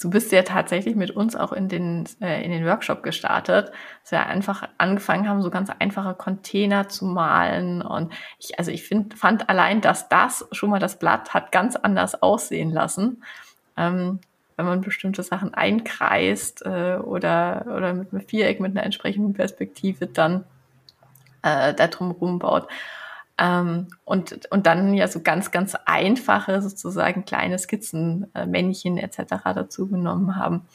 Du 0.00 0.10
bist 0.10 0.32
ja 0.32 0.42
tatsächlich 0.42 0.96
mit 0.96 1.12
uns 1.12 1.34
auch 1.36 1.52
in 1.52 1.68
den, 1.68 2.04
äh, 2.20 2.44
in 2.44 2.50
den 2.50 2.66
Workshop 2.66 3.02
gestartet, 3.02 3.72
dass 4.02 4.12
wir 4.12 4.26
einfach 4.26 4.68
angefangen 4.76 5.28
haben, 5.28 5.40
so 5.40 5.50
ganz 5.50 5.70
einfache 5.78 6.14
Container 6.14 6.88
zu 6.88 7.06
malen. 7.06 7.80
Und 7.80 8.12
ich, 8.38 8.58
also 8.58 8.70
ich 8.70 8.84
find, 8.84 9.14
fand 9.14 9.48
allein, 9.48 9.80
dass 9.80 10.08
das 10.08 10.46
schon 10.52 10.70
mal 10.70 10.80
das 10.80 10.98
Blatt 10.98 11.32
hat 11.32 11.52
ganz 11.52 11.76
anders 11.76 12.22
aussehen 12.22 12.70
lassen. 12.70 13.22
Ähm, 13.76 14.20
wenn 14.56 14.66
man 14.66 14.82
bestimmte 14.82 15.22
Sachen 15.22 15.54
einkreist 15.54 16.64
äh, 16.64 16.96
oder, 16.96 17.64
oder 17.74 17.94
mit 17.94 18.12
einem 18.12 18.22
Viereck 18.22 18.60
mit 18.60 18.72
einer 18.72 18.84
entsprechenden 18.84 19.32
Perspektive 19.32 20.06
dann 20.06 20.44
äh, 21.42 21.74
da 21.74 21.86
drum 21.88 22.38
baut. 22.38 22.68
Ähm, 23.36 23.88
und, 24.04 24.46
und 24.50 24.66
dann 24.66 24.94
ja 24.94 25.08
so 25.08 25.20
ganz, 25.20 25.50
ganz 25.50 25.76
einfache 25.86 26.62
sozusagen 26.62 27.24
kleine 27.24 27.58
Skizzen, 27.58 28.30
äh, 28.34 28.46
Männchen 28.46 28.96
etc. 28.96 29.34
dazu 29.54 29.88
genommen 29.88 30.36
haben. 30.36 30.66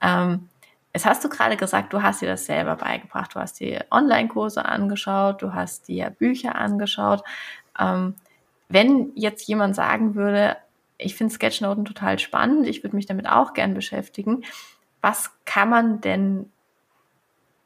Ähm, 0.00 0.48
Jetzt 0.96 1.04
hast 1.04 1.22
du 1.22 1.28
gerade 1.28 1.58
gesagt, 1.58 1.92
du 1.92 2.00
hast 2.00 2.22
dir 2.22 2.26
das 2.26 2.46
selber 2.46 2.74
beigebracht. 2.74 3.34
Du 3.34 3.38
hast 3.38 3.60
dir 3.60 3.84
Online-Kurse 3.90 4.64
angeschaut, 4.64 5.42
du 5.42 5.52
hast 5.52 5.88
dir 5.88 6.08
Bücher 6.08 6.54
angeschaut. 6.54 7.22
Ähm, 7.78 8.14
wenn 8.70 9.12
jetzt 9.14 9.46
jemand 9.46 9.76
sagen 9.76 10.14
würde, 10.14 10.56
ich 10.96 11.14
finde 11.14 11.34
Sketchnoten 11.34 11.84
total 11.84 12.18
spannend, 12.18 12.66
ich 12.66 12.82
würde 12.82 12.96
mich 12.96 13.04
damit 13.04 13.28
auch 13.28 13.52
gern 13.52 13.74
beschäftigen, 13.74 14.42
was 15.02 15.32
kann 15.44 15.68
man 15.68 16.00
denn 16.00 16.50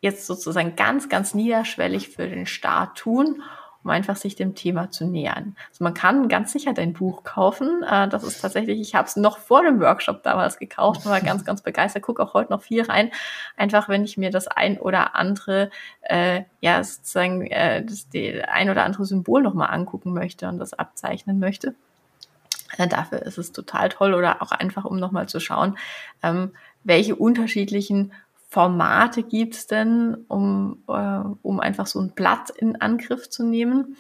jetzt 0.01 0.27
sozusagen 0.27 0.75
ganz, 0.75 1.09
ganz 1.09 1.33
niederschwellig 1.33 2.09
für 2.09 2.27
den 2.27 2.47
Start 2.47 2.99
tun, 2.99 3.45
um 3.83 3.91
einfach 3.91 4.17
sich 4.17 4.37
dem 4.37 4.55
Thema 4.55 4.91
zu 4.91 5.07
nähern. 5.07 5.57
Also 5.71 5.85
man 5.85 5.95
kann 5.95 6.29
ganz 6.29 6.53
sicher 6.53 6.73
dein 6.73 6.93
Buch 6.93 7.25
kaufen. 7.25 7.83
Äh, 7.83 8.09
das 8.09 8.23
ist 8.25 8.41
tatsächlich, 8.41 8.81
ich 8.81 8.95
habe 8.95 9.09
es 9.09 9.17
noch 9.17 9.39
vor 9.39 9.63
dem 9.63 9.81
Workshop 9.81 10.23
damals 10.23 10.59
gekauft 10.59 11.05
und 11.05 11.11
war 11.11 11.21
ganz, 11.23 11.45
ganz 11.45 11.63
begeistert. 11.63 12.03
Gucke 12.03 12.23
auch 12.23 12.35
heute 12.35 12.53
noch 12.53 12.63
viel 12.63 12.83
rein. 12.83 13.11
Einfach, 13.57 13.89
wenn 13.89 14.05
ich 14.05 14.17
mir 14.17 14.31
das 14.31 14.49
ein 14.49 14.79
oder 14.79 15.15
andere, 15.15 15.71
äh, 16.03 16.43
ja, 16.61 16.83
sozusagen, 16.85 17.47
äh, 17.47 17.85
das 17.85 18.09
die 18.09 18.43
ein 18.43 18.71
oder 18.71 18.85
andere 18.85 19.05
Symbol 19.05 19.43
nochmal 19.43 19.71
angucken 19.71 20.13
möchte 20.13 20.49
und 20.49 20.59
das 20.59 20.75
abzeichnen 20.75 21.39
möchte. 21.39 21.75
Äh, 22.77 22.89
dafür 22.89 23.23
ist 23.23 23.39
es 23.39 23.53
total 23.53 23.89
toll 23.89 24.15
oder 24.15 24.43
auch 24.43 24.53
einfach, 24.53 24.85
um 24.85 24.99
nochmal 24.99 25.29
zu 25.29 25.41
schauen, 25.41 25.79
ähm, 26.23 26.53
welche 26.85 27.17
unterschiedlichen 27.17 28.13
Formate 28.51 29.23
gibt 29.23 29.55
es 29.55 29.67
denn, 29.69 30.25
um, 30.27 30.83
äh, 30.89 31.21
um 31.43 31.61
einfach 31.61 31.87
so 31.87 32.01
ein 32.01 32.11
Blatt 32.11 32.51
in 32.51 32.81
Angriff 32.81 33.31
zu 33.31 33.45
nehmen? 33.45 33.97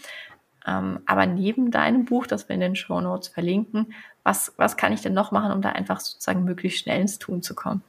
Ähm, 0.66 1.00
aber 1.06 1.26
neben 1.26 1.70
deinem 1.70 2.04
Buch, 2.04 2.26
das 2.26 2.48
wir 2.48 2.54
in 2.54 2.60
den 2.60 2.76
Show 2.76 3.00
Notes 3.00 3.28
verlinken, 3.28 3.94
was, 4.24 4.52
was 4.56 4.76
kann 4.76 4.92
ich 4.92 5.02
denn 5.02 5.14
noch 5.14 5.30
machen, 5.30 5.52
um 5.52 5.62
da 5.62 5.70
einfach 5.70 6.00
sozusagen 6.00 6.44
möglichst 6.44 6.80
schnell 6.80 7.00
ins 7.00 7.18
Tun 7.18 7.42
zu 7.42 7.54
kommen? 7.54 7.82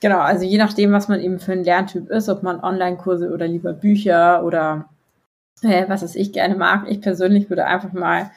Genau, 0.00 0.18
also 0.18 0.44
je 0.44 0.58
nachdem, 0.58 0.92
was 0.92 1.08
man 1.08 1.20
eben 1.20 1.38
für 1.38 1.52
ein 1.52 1.64
Lerntyp 1.64 2.10
ist, 2.10 2.28
ob 2.28 2.42
man 2.42 2.60
Online-Kurse 2.60 3.32
oder 3.32 3.46
lieber 3.46 3.72
Bücher 3.72 4.44
oder 4.44 4.88
äh, 5.62 5.88
was 5.88 6.02
es 6.02 6.16
ich 6.16 6.32
gerne 6.32 6.56
mag. 6.56 6.88
Ich 6.88 7.00
persönlich 7.00 7.48
würde 7.50 7.66
einfach 7.66 7.92
mal 7.92 8.30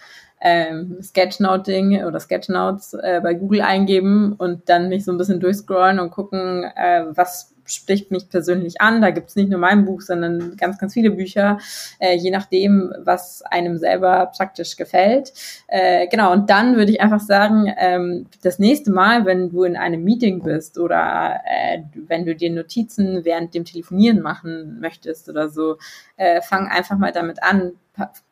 ähm, 0.45 0.97
Sketchnoting 1.01 2.03
oder 2.03 2.19
Sketchnotes 2.19 2.93
äh, 2.95 3.21
bei 3.23 3.33
Google 3.33 3.61
eingeben 3.61 4.33
und 4.33 4.67
dann 4.67 4.89
mich 4.89 5.05
so 5.05 5.11
ein 5.13 5.17
bisschen 5.17 5.39
durchscrollen 5.39 5.99
und 5.99 6.11
gucken, 6.11 6.65
äh, 6.75 7.05
was 7.11 7.53
spricht 7.65 8.11
mich 8.11 8.27
persönlich 8.27 8.81
an. 8.81 9.01
Da 9.01 9.11
gibt's 9.11 9.37
nicht 9.37 9.49
nur 9.49 9.59
mein 9.59 9.85
Buch, 9.85 10.01
sondern 10.01 10.57
ganz, 10.57 10.77
ganz 10.77 10.93
viele 10.93 11.11
Bücher, 11.11 11.59
äh, 11.99 12.17
je 12.17 12.29
nachdem, 12.29 12.93
was 12.99 13.41
einem 13.43 13.77
selber 13.77 14.31
praktisch 14.35 14.75
gefällt. 14.75 15.31
Äh, 15.67 16.07
genau, 16.07 16.33
und 16.33 16.49
dann 16.49 16.75
würde 16.75 16.91
ich 16.91 16.99
einfach 16.99 17.21
sagen, 17.21 17.73
ähm, 17.77 18.25
das 18.41 18.59
nächste 18.59 18.91
Mal, 18.91 19.25
wenn 19.25 19.49
du 19.49 19.63
in 19.63 19.77
einem 19.77 20.03
Meeting 20.03 20.43
bist 20.43 20.77
oder 20.77 21.39
äh, 21.45 21.83
wenn 21.93 22.25
du 22.25 22.35
dir 22.35 22.51
Notizen 22.51 23.23
während 23.23 23.53
dem 23.53 23.63
Telefonieren 23.63 24.21
machen 24.21 24.79
möchtest 24.81 25.29
oder 25.29 25.47
so, 25.47 25.77
äh, 26.17 26.41
fang 26.41 26.67
einfach 26.67 26.97
mal 26.97 27.13
damit 27.13 27.41
an, 27.41 27.73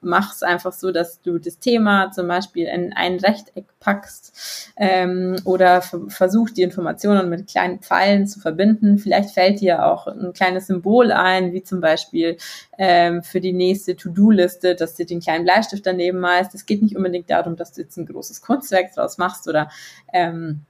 mach 0.01 0.33
es 0.33 0.41
einfach 0.41 0.73
so, 0.73 0.91
dass 0.91 1.21
du 1.21 1.37
das 1.37 1.59
Thema 1.59 2.11
zum 2.11 2.27
Beispiel 2.27 2.65
in 2.65 2.93
ein 2.93 3.19
Rechteck 3.19 3.65
packst 3.79 4.71
ähm, 4.75 5.35
oder 5.45 5.81
versuch 5.81 6.49
die 6.49 6.63
Informationen 6.63 7.29
mit 7.29 7.47
kleinen 7.47 7.79
Pfeilen 7.79 8.25
zu 8.25 8.39
verbinden. 8.39 8.97
Vielleicht 8.97 9.31
fällt 9.31 9.61
dir 9.61 9.85
auch 9.85 10.07
ein 10.07 10.33
kleines 10.33 10.67
Symbol 10.67 11.11
ein, 11.11 11.53
wie 11.53 11.61
zum 11.61 11.79
Beispiel 11.79 12.37
ähm, 12.79 13.21
für 13.21 13.39
die 13.39 13.53
nächste 13.53 13.95
To-Do-Liste, 13.95 14.75
dass 14.75 14.95
du 14.95 15.05
den 15.05 15.19
kleinen 15.19 15.43
Bleistift 15.43 15.85
daneben 15.85 16.19
malst. 16.19 16.55
Es 16.55 16.65
geht 16.65 16.81
nicht 16.81 16.95
unbedingt 16.95 17.29
darum, 17.29 17.55
dass 17.55 17.73
du 17.73 17.81
jetzt 17.81 17.97
ein 17.97 18.07
großes 18.07 18.41
Kunstwerk 18.41 18.93
draus 18.95 19.19
machst 19.19 19.47
oder 19.47 19.69
ähm, 20.11 20.61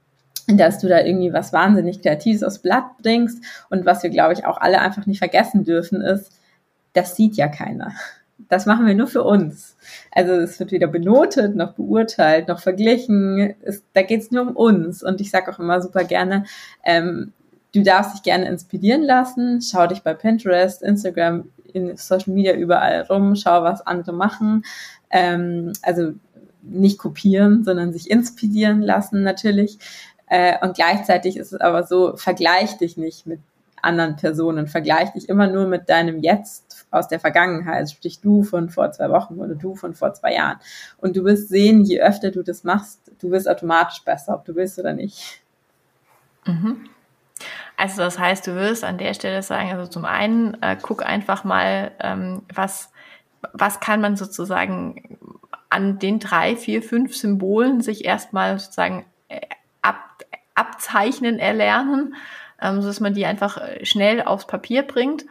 dass 0.48 0.80
du 0.80 0.88
da 0.88 1.00
irgendwie 1.00 1.32
was 1.32 1.52
wahnsinnig 1.52 2.02
Kreatives 2.02 2.42
aufs 2.42 2.58
Blatt 2.58 2.84
bringst. 3.00 3.42
Und 3.70 3.86
was 3.86 4.02
wir, 4.02 4.10
glaube 4.10 4.34
ich, 4.34 4.44
auch 4.44 4.60
alle 4.60 4.80
einfach 4.80 5.06
nicht 5.06 5.18
vergessen 5.18 5.64
dürfen, 5.64 6.02
ist, 6.02 6.32
das 6.92 7.16
sieht 7.16 7.36
ja 7.36 7.48
keiner 7.48 7.94
das 8.48 8.66
machen 8.66 8.86
wir 8.86 8.94
nur 8.94 9.06
für 9.06 9.22
uns. 9.22 9.76
Also 10.10 10.32
es 10.32 10.58
wird 10.60 10.72
weder 10.72 10.86
benotet, 10.86 11.56
noch 11.56 11.72
beurteilt, 11.72 12.48
noch 12.48 12.60
verglichen. 12.60 13.54
Es, 13.62 13.82
da 13.92 14.02
geht 14.02 14.22
es 14.22 14.30
nur 14.30 14.42
um 14.42 14.56
uns. 14.56 15.02
Und 15.02 15.20
ich 15.20 15.30
sage 15.30 15.50
auch 15.50 15.58
immer 15.58 15.80
super 15.80 16.04
gerne, 16.04 16.44
ähm, 16.84 17.32
du 17.74 17.82
darfst 17.82 18.14
dich 18.14 18.22
gerne 18.22 18.46
inspirieren 18.48 19.02
lassen. 19.02 19.60
Schau 19.62 19.86
dich 19.86 20.02
bei 20.02 20.14
Pinterest, 20.14 20.82
Instagram, 20.82 21.50
in 21.72 21.96
Social 21.96 22.32
Media 22.32 22.54
überall 22.54 23.02
rum, 23.02 23.34
schau, 23.34 23.62
was 23.62 23.86
andere 23.86 24.12
machen. 24.12 24.64
Ähm, 25.10 25.72
also 25.82 26.12
nicht 26.62 26.98
kopieren, 26.98 27.64
sondern 27.64 27.92
sich 27.92 28.10
inspirieren 28.10 28.82
lassen 28.82 29.22
natürlich. 29.22 29.78
Äh, 30.26 30.54
und 30.64 30.74
gleichzeitig 30.74 31.36
ist 31.36 31.52
es 31.52 31.60
aber 31.60 31.84
so, 31.84 32.16
vergleich 32.16 32.78
dich 32.78 32.96
nicht 32.96 33.26
mit 33.26 33.40
anderen 33.82 34.16
Personen. 34.16 34.68
Vergleich 34.68 35.12
dich 35.12 35.28
immer 35.28 35.48
nur 35.48 35.66
mit 35.66 35.88
deinem 35.88 36.20
Jetzt 36.20 36.71
aus 36.92 37.08
der 37.08 37.18
Vergangenheit, 37.18 37.90
sprich 37.90 38.20
du 38.20 38.44
von 38.44 38.68
vor 38.68 38.92
zwei 38.92 39.10
Wochen 39.10 39.34
oder 39.34 39.54
du 39.54 39.74
von 39.74 39.94
vor 39.94 40.14
zwei 40.14 40.34
Jahren. 40.34 40.58
Und 40.98 41.16
du 41.16 41.24
wirst 41.24 41.48
sehen, 41.48 41.82
je 41.84 42.00
öfter 42.00 42.30
du 42.30 42.42
das 42.42 42.64
machst, 42.64 43.10
du 43.20 43.30
wirst 43.30 43.48
automatisch 43.48 44.04
besser, 44.04 44.34
ob 44.34 44.44
du 44.44 44.54
willst 44.54 44.78
oder 44.78 44.92
nicht. 44.92 45.42
Mhm. 46.44 46.88
Also 47.76 48.02
das 48.02 48.18
heißt, 48.18 48.46
du 48.46 48.54
wirst 48.54 48.84
an 48.84 48.98
der 48.98 49.14
Stelle 49.14 49.42
sagen, 49.42 49.72
also 49.72 49.86
zum 49.88 50.04
einen, 50.04 50.60
äh, 50.62 50.76
guck 50.80 51.04
einfach 51.04 51.42
mal, 51.42 51.92
ähm, 51.98 52.42
was, 52.54 52.92
was 53.52 53.80
kann 53.80 54.00
man 54.00 54.16
sozusagen 54.16 55.18
an 55.70 55.98
den 55.98 56.20
drei, 56.20 56.54
vier, 56.54 56.82
fünf 56.82 57.16
Symbolen 57.16 57.80
sich 57.80 58.04
erstmal 58.04 58.58
sozusagen 58.58 59.06
äh, 59.28 59.40
ab, 59.80 60.22
abzeichnen 60.54 61.38
erlernen 61.38 62.14
ähm, 62.62 62.80
dass 62.80 63.00
man 63.00 63.12
die 63.12 63.26
einfach 63.26 63.58
äh, 63.58 63.84
schnell 63.84 64.22
aufs 64.22 64.46
Papier 64.46 64.82
bringt 64.82 65.24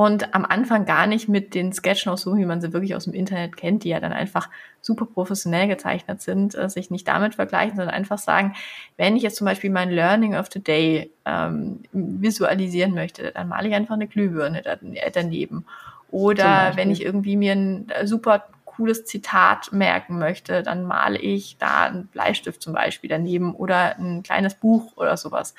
und 0.00 0.34
am 0.34 0.46
Anfang 0.46 0.86
gar 0.86 1.06
nicht 1.06 1.28
mit 1.28 1.54
den 1.54 1.74
Sketchnotes, 1.74 2.22
so 2.22 2.34
wie 2.34 2.46
man 2.46 2.62
sie 2.62 2.72
wirklich 2.72 2.96
aus 2.96 3.04
dem 3.04 3.12
Internet 3.12 3.58
kennt, 3.58 3.84
die 3.84 3.90
ja 3.90 4.00
dann 4.00 4.14
einfach 4.14 4.48
super 4.80 5.04
professionell 5.04 5.68
gezeichnet 5.68 6.22
sind, 6.22 6.54
äh, 6.54 6.70
sich 6.70 6.90
nicht 6.90 7.06
damit 7.06 7.34
vergleichen, 7.34 7.76
sondern 7.76 7.94
einfach 7.94 8.16
sagen, 8.16 8.54
wenn 8.96 9.14
ich 9.14 9.22
jetzt 9.22 9.36
zum 9.36 9.44
Beispiel 9.44 9.68
mein 9.68 9.90
Learning 9.90 10.34
of 10.36 10.48
the 10.50 10.64
Day 10.64 11.10
ähm, 11.26 11.80
visualisieren 11.92 12.94
möchte, 12.94 13.30
dann 13.32 13.48
male 13.48 13.68
ich 13.68 13.74
einfach 13.74 13.92
eine 13.92 14.06
Glühbirne 14.06 14.64
äh, 14.64 15.10
daneben. 15.12 15.66
Oder 16.10 16.72
wenn 16.76 16.90
ich 16.90 17.04
irgendwie 17.04 17.36
mir 17.36 17.52
ein 17.52 17.90
äh, 17.90 18.06
super 18.06 18.46
cooles 18.64 19.04
Zitat 19.04 19.70
merken 19.70 20.18
möchte, 20.18 20.62
dann 20.62 20.84
male 20.84 21.18
ich 21.18 21.58
da 21.58 21.84
einen 21.84 22.06
Bleistift 22.06 22.62
zum 22.62 22.72
Beispiel 22.72 23.10
daneben 23.10 23.54
oder 23.54 23.98
ein 23.98 24.22
kleines 24.22 24.54
Buch 24.54 24.96
oder 24.96 25.18
sowas. 25.18 25.54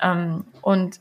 Ähm, 0.00 0.44
und 0.60 1.00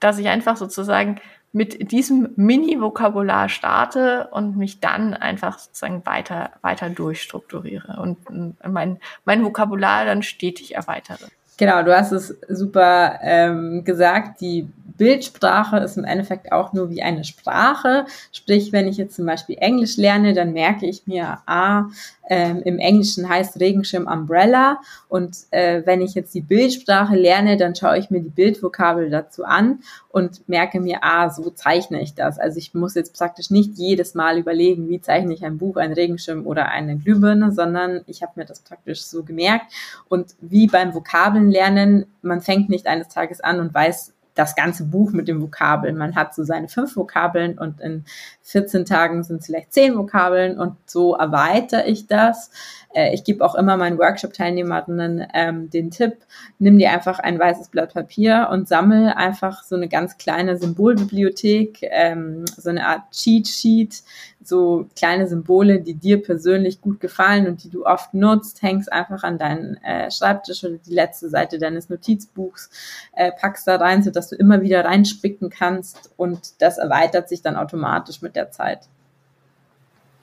dass 0.00 0.16
ich 0.16 0.28
einfach 0.28 0.56
sozusagen 0.56 1.20
mit 1.52 1.92
diesem 1.92 2.30
Mini-Vokabular 2.36 3.48
starte 3.48 4.28
und 4.32 4.56
mich 4.56 4.80
dann 4.80 5.14
einfach 5.14 5.58
sozusagen 5.58 6.04
weiter, 6.06 6.52
weiter 6.62 6.88
durchstrukturiere 6.88 8.00
und 8.00 8.18
mein, 8.66 8.98
mein 9.24 9.44
Vokabular 9.44 10.06
dann 10.06 10.22
stetig 10.22 10.74
erweitere. 10.74 11.26
Genau, 11.58 11.82
du 11.82 11.96
hast 11.96 12.12
es 12.12 12.34
super 12.48 13.18
ähm, 13.22 13.84
gesagt. 13.84 14.40
Die 14.40 14.68
Bildsprache 14.96 15.78
ist 15.78 15.96
im 15.96 16.04
Endeffekt 16.04 16.52
auch 16.52 16.72
nur 16.72 16.90
wie 16.90 17.02
eine 17.02 17.24
Sprache. 17.24 18.06
Sprich, 18.30 18.72
wenn 18.72 18.86
ich 18.86 18.96
jetzt 18.96 19.16
zum 19.16 19.26
Beispiel 19.26 19.56
Englisch 19.58 19.96
lerne, 19.96 20.32
dann 20.32 20.52
merke 20.52 20.86
ich 20.86 21.06
mir, 21.06 21.38
ah, 21.46 21.86
ähm, 22.28 22.62
im 22.64 22.78
Englischen 22.78 23.28
heißt 23.28 23.60
Regenschirm 23.60 24.06
Umbrella. 24.06 24.80
Und 25.08 25.36
äh, 25.50 25.82
wenn 25.84 26.00
ich 26.00 26.14
jetzt 26.14 26.34
die 26.34 26.40
Bildsprache 26.40 27.16
lerne, 27.16 27.56
dann 27.56 27.74
schaue 27.74 27.98
ich 27.98 28.10
mir 28.10 28.20
die 28.20 28.30
Bildvokabel 28.30 29.10
dazu 29.10 29.44
an 29.44 29.80
und 30.08 30.48
merke 30.48 30.80
mir, 30.80 30.98
ah, 31.02 31.30
so 31.30 31.50
zeichne 31.50 32.00
ich 32.00 32.14
das. 32.14 32.38
Also 32.38 32.58
ich 32.58 32.74
muss 32.74 32.94
jetzt 32.94 33.16
praktisch 33.16 33.50
nicht 33.50 33.72
jedes 33.76 34.14
Mal 34.14 34.38
überlegen, 34.38 34.88
wie 34.88 35.00
zeichne 35.00 35.34
ich 35.34 35.44
ein 35.44 35.58
Buch, 35.58 35.76
einen 35.76 35.94
Regenschirm 35.94 36.46
oder 36.46 36.68
eine 36.68 36.96
Glühbirne, 36.96 37.52
sondern 37.52 38.02
ich 38.06 38.22
habe 38.22 38.32
mir 38.36 38.44
das 38.44 38.60
praktisch 38.60 39.02
so 39.02 39.24
gemerkt. 39.24 39.72
Und 40.08 40.34
wie 40.40 40.66
beim 40.66 40.94
Vokabeln 40.94 41.41
lernen, 41.50 42.06
man 42.22 42.40
fängt 42.40 42.68
nicht 42.68 42.86
eines 42.86 43.08
Tages 43.08 43.40
an 43.40 43.60
und 43.60 43.74
weiß, 43.74 44.14
das 44.34 44.54
ganze 44.54 44.84
Buch 44.84 45.12
mit 45.12 45.28
den 45.28 45.42
Vokabeln. 45.42 45.96
Man 45.96 46.14
hat 46.14 46.34
so 46.34 46.42
seine 46.42 46.68
fünf 46.68 46.96
Vokabeln 46.96 47.58
und 47.58 47.80
in 47.80 48.04
14 48.42 48.84
Tagen 48.84 49.22
sind 49.22 49.40
es 49.40 49.46
vielleicht 49.46 49.72
zehn 49.72 49.96
Vokabeln 49.96 50.58
und 50.58 50.76
so 50.86 51.14
erweitere 51.14 51.86
ich 51.86 52.06
das. 52.06 52.50
Äh, 52.94 53.14
ich 53.14 53.24
gebe 53.24 53.44
auch 53.44 53.54
immer 53.54 53.76
meinen 53.76 53.98
Workshop-Teilnehmerinnen 53.98 55.26
ähm, 55.34 55.70
den 55.70 55.90
Tipp, 55.90 56.16
nimm 56.58 56.78
dir 56.78 56.92
einfach 56.92 57.18
ein 57.18 57.38
weißes 57.38 57.68
Blatt 57.68 57.92
Papier 57.92 58.48
und 58.50 58.68
sammel 58.68 59.08
einfach 59.10 59.64
so 59.64 59.76
eine 59.76 59.88
ganz 59.88 60.16
kleine 60.16 60.56
Symbolbibliothek, 60.56 61.80
ähm, 61.82 62.44
so 62.56 62.70
eine 62.70 62.86
Art 62.86 63.10
Cheat 63.10 63.48
Sheet, 63.48 64.02
so 64.44 64.88
kleine 64.96 65.26
Symbole, 65.26 65.80
die 65.80 65.94
dir 65.94 66.22
persönlich 66.22 66.80
gut 66.80 67.00
gefallen 67.00 67.46
und 67.46 67.64
die 67.64 67.70
du 67.70 67.84
oft 67.84 68.14
nutzt, 68.14 68.62
hängst 68.62 68.92
einfach 68.92 69.22
an 69.22 69.38
deinen 69.38 69.76
äh, 69.84 70.10
Schreibtisch 70.10 70.64
oder 70.64 70.76
die 70.76 70.94
letzte 70.94 71.28
Seite 71.28 71.58
deines 71.58 71.88
Notizbuchs, 71.88 72.70
äh, 73.14 73.32
packst 73.32 73.66
da 73.66 73.76
rein, 73.76 74.02
sodass 74.02 74.28
du 74.28 74.36
immer 74.36 74.62
wieder 74.62 74.84
reinspicken 74.84 75.50
kannst 75.50 76.10
und 76.16 76.60
das 76.60 76.78
erweitert 76.78 77.28
sich 77.28 77.42
dann 77.42 77.56
automatisch 77.56 78.22
mit 78.22 78.36
der 78.36 78.50
Zeit. 78.50 78.88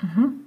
Mhm. 0.02 0.42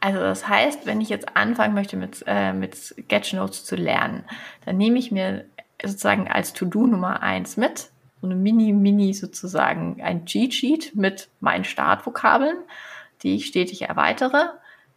Also 0.00 0.20
das 0.20 0.46
heißt, 0.46 0.84
wenn 0.84 1.00
ich 1.00 1.08
jetzt 1.08 1.34
anfangen 1.34 1.74
möchte 1.74 1.96
mit, 1.96 2.24
äh, 2.26 2.52
mit 2.52 2.74
Sketchnotes 2.76 3.64
zu 3.64 3.74
lernen, 3.74 4.24
dann 4.66 4.76
nehme 4.76 4.98
ich 4.98 5.10
mir 5.10 5.46
sozusagen 5.82 6.28
als 6.28 6.52
To-Do 6.52 6.86
Nummer 6.86 7.22
eins 7.22 7.56
mit, 7.56 7.88
so 8.24 8.30
eine 8.30 8.40
Mini-Mini 8.40 9.12
sozusagen 9.12 10.00
ein 10.02 10.24
Cheat-Sheet 10.24 10.94
mit 10.94 11.28
meinen 11.40 11.64
Startvokabeln, 11.64 12.56
die 13.22 13.36
ich 13.36 13.46
stetig 13.46 13.82
erweitere. 13.82 14.46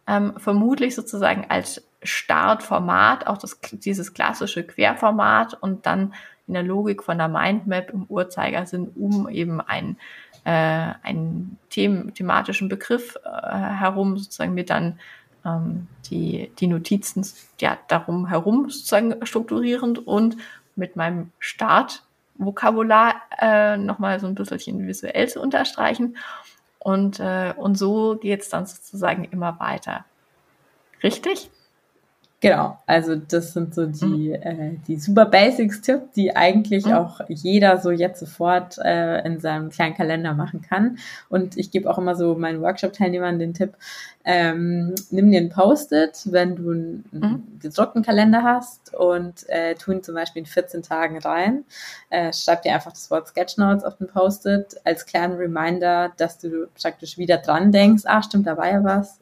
Ähm, 0.06 0.32
vermutlich 0.38 0.94
sozusagen 0.94 1.44
als 1.50 1.86
Startformat 2.02 3.26
auch 3.26 3.36
das, 3.36 3.60
dieses 3.70 4.14
klassische 4.14 4.64
Querformat 4.64 5.52
und 5.60 5.84
dann 5.84 6.14
in 6.46 6.54
der 6.54 6.62
Logik 6.62 7.02
von 7.02 7.18
der 7.18 7.28
Mindmap 7.28 7.90
im 7.90 8.04
Uhrzeigersinn 8.04 8.88
um 8.94 9.28
eben 9.28 9.60
ein 9.60 9.98
äh, 10.44 10.94
einen 11.02 11.58
them 11.68 12.14
thematischen 12.14 12.70
Begriff 12.70 13.16
äh, 13.26 13.56
herum 13.56 14.16
sozusagen 14.16 14.54
mir 14.54 14.64
dann 14.64 14.98
ähm, 15.44 15.88
die, 16.06 16.50
die 16.58 16.66
Notizen 16.66 17.26
ja, 17.60 17.76
darum 17.88 18.28
herum 18.28 18.70
sozusagen 18.70 19.26
strukturierend 19.26 19.98
und 20.06 20.38
mit 20.76 20.96
meinem 20.96 21.32
Startvokabular 22.38 23.22
äh, 23.40 23.76
nochmal 23.76 24.20
so 24.20 24.26
ein 24.26 24.34
bisschen 24.34 24.86
visuell 24.86 25.28
zu 25.28 25.40
unterstreichen. 25.40 26.16
Und, 26.78 27.20
äh, 27.20 27.52
und 27.56 27.76
so 27.76 28.16
geht 28.16 28.42
es 28.42 28.48
dann 28.48 28.66
sozusagen 28.66 29.24
immer 29.24 29.58
weiter. 29.58 30.04
Richtig? 31.02 31.50
Genau, 32.40 32.78
also 32.86 33.16
das 33.16 33.52
sind 33.52 33.74
so 33.74 33.86
die, 33.86 34.28
mhm. 34.28 34.34
äh, 34.42 34.76
die 34.86 34.96
super 34.96 35.26
Basics-Tipps, 35.26 36.12
die 36.14 36.36
eigentlich 36.36 36.86
mhm. 36.86 36.92
auch 36.92 37.20
jeder 37.26 37.78
so 37.78 37.90
jetzt 37.90 38.20
sofort 38.20 38.78
äh, 38.78 39.26
in 39.26 39.40
seinem 39.40 39.70
kleinen 39.70 39.96
Kalender 39.96 40.34
machen 40.34 40.62
kann. 40.62 40.98
Und 41.28 41.56
ich 41.56 41.72
gebe 41.72 41.90
auch 41.90 41.98
immer 41.98 42.14
so 42.14 42.36
meinen 42.36 42.60
Workshop-Teilnehmern 42.62 43.40
den 43.40 43.54
Tipp, 43.54 43.74
ähm, 44.24 44.94
nimm 45.10 45.32
dir 45.32 45.40
ein 45.40 45.48
Post-it, 45.48 46.28
wenn 46.30 46.54
du 46.54 46.70
einen 46.70 47.04
mhm. 47.10 47.58
gedruckten 47.60 48.02
Kalender 48.02 48.44
hast 48.44 48.94
und 48.94 49.48
äh, 49.48 49.74
tu 49.74 49.90
ihn 49.90 50.04
zum 50.04 50.14
Beispiel 50.14 50.40
in 50.40 50.46
14 50.46 50.82
Tagen 50.82 51.18
rein. 51.18 51.64
Äh, 52.08 52.32
schreib 52.32 52.62
dir 52.62 52.72
einfach 52.72 52.92
das 52.92 53.10
Wort 53.10 53.26
Sketchnotes 53.26 53.82
auf 53.82 53.96
den 53.96 54.06
Post-it 54.06 54.76
als 54.84 55.06
kleinen 55.06 55.34
Reminder, 55.34 56.12
dass 56.18 56.38
du 56.38 56.68
praktisch 56.80 57.18
wieder 57.18 57.38
dran 57.38 57.72
denkst, 57.72 58.04
ah 58.06 58.22
stimmt, 58.22 58.46
da 58.46 58.56
war 58.56 58.70
ja 58.70 58.84
was 58.84 59.18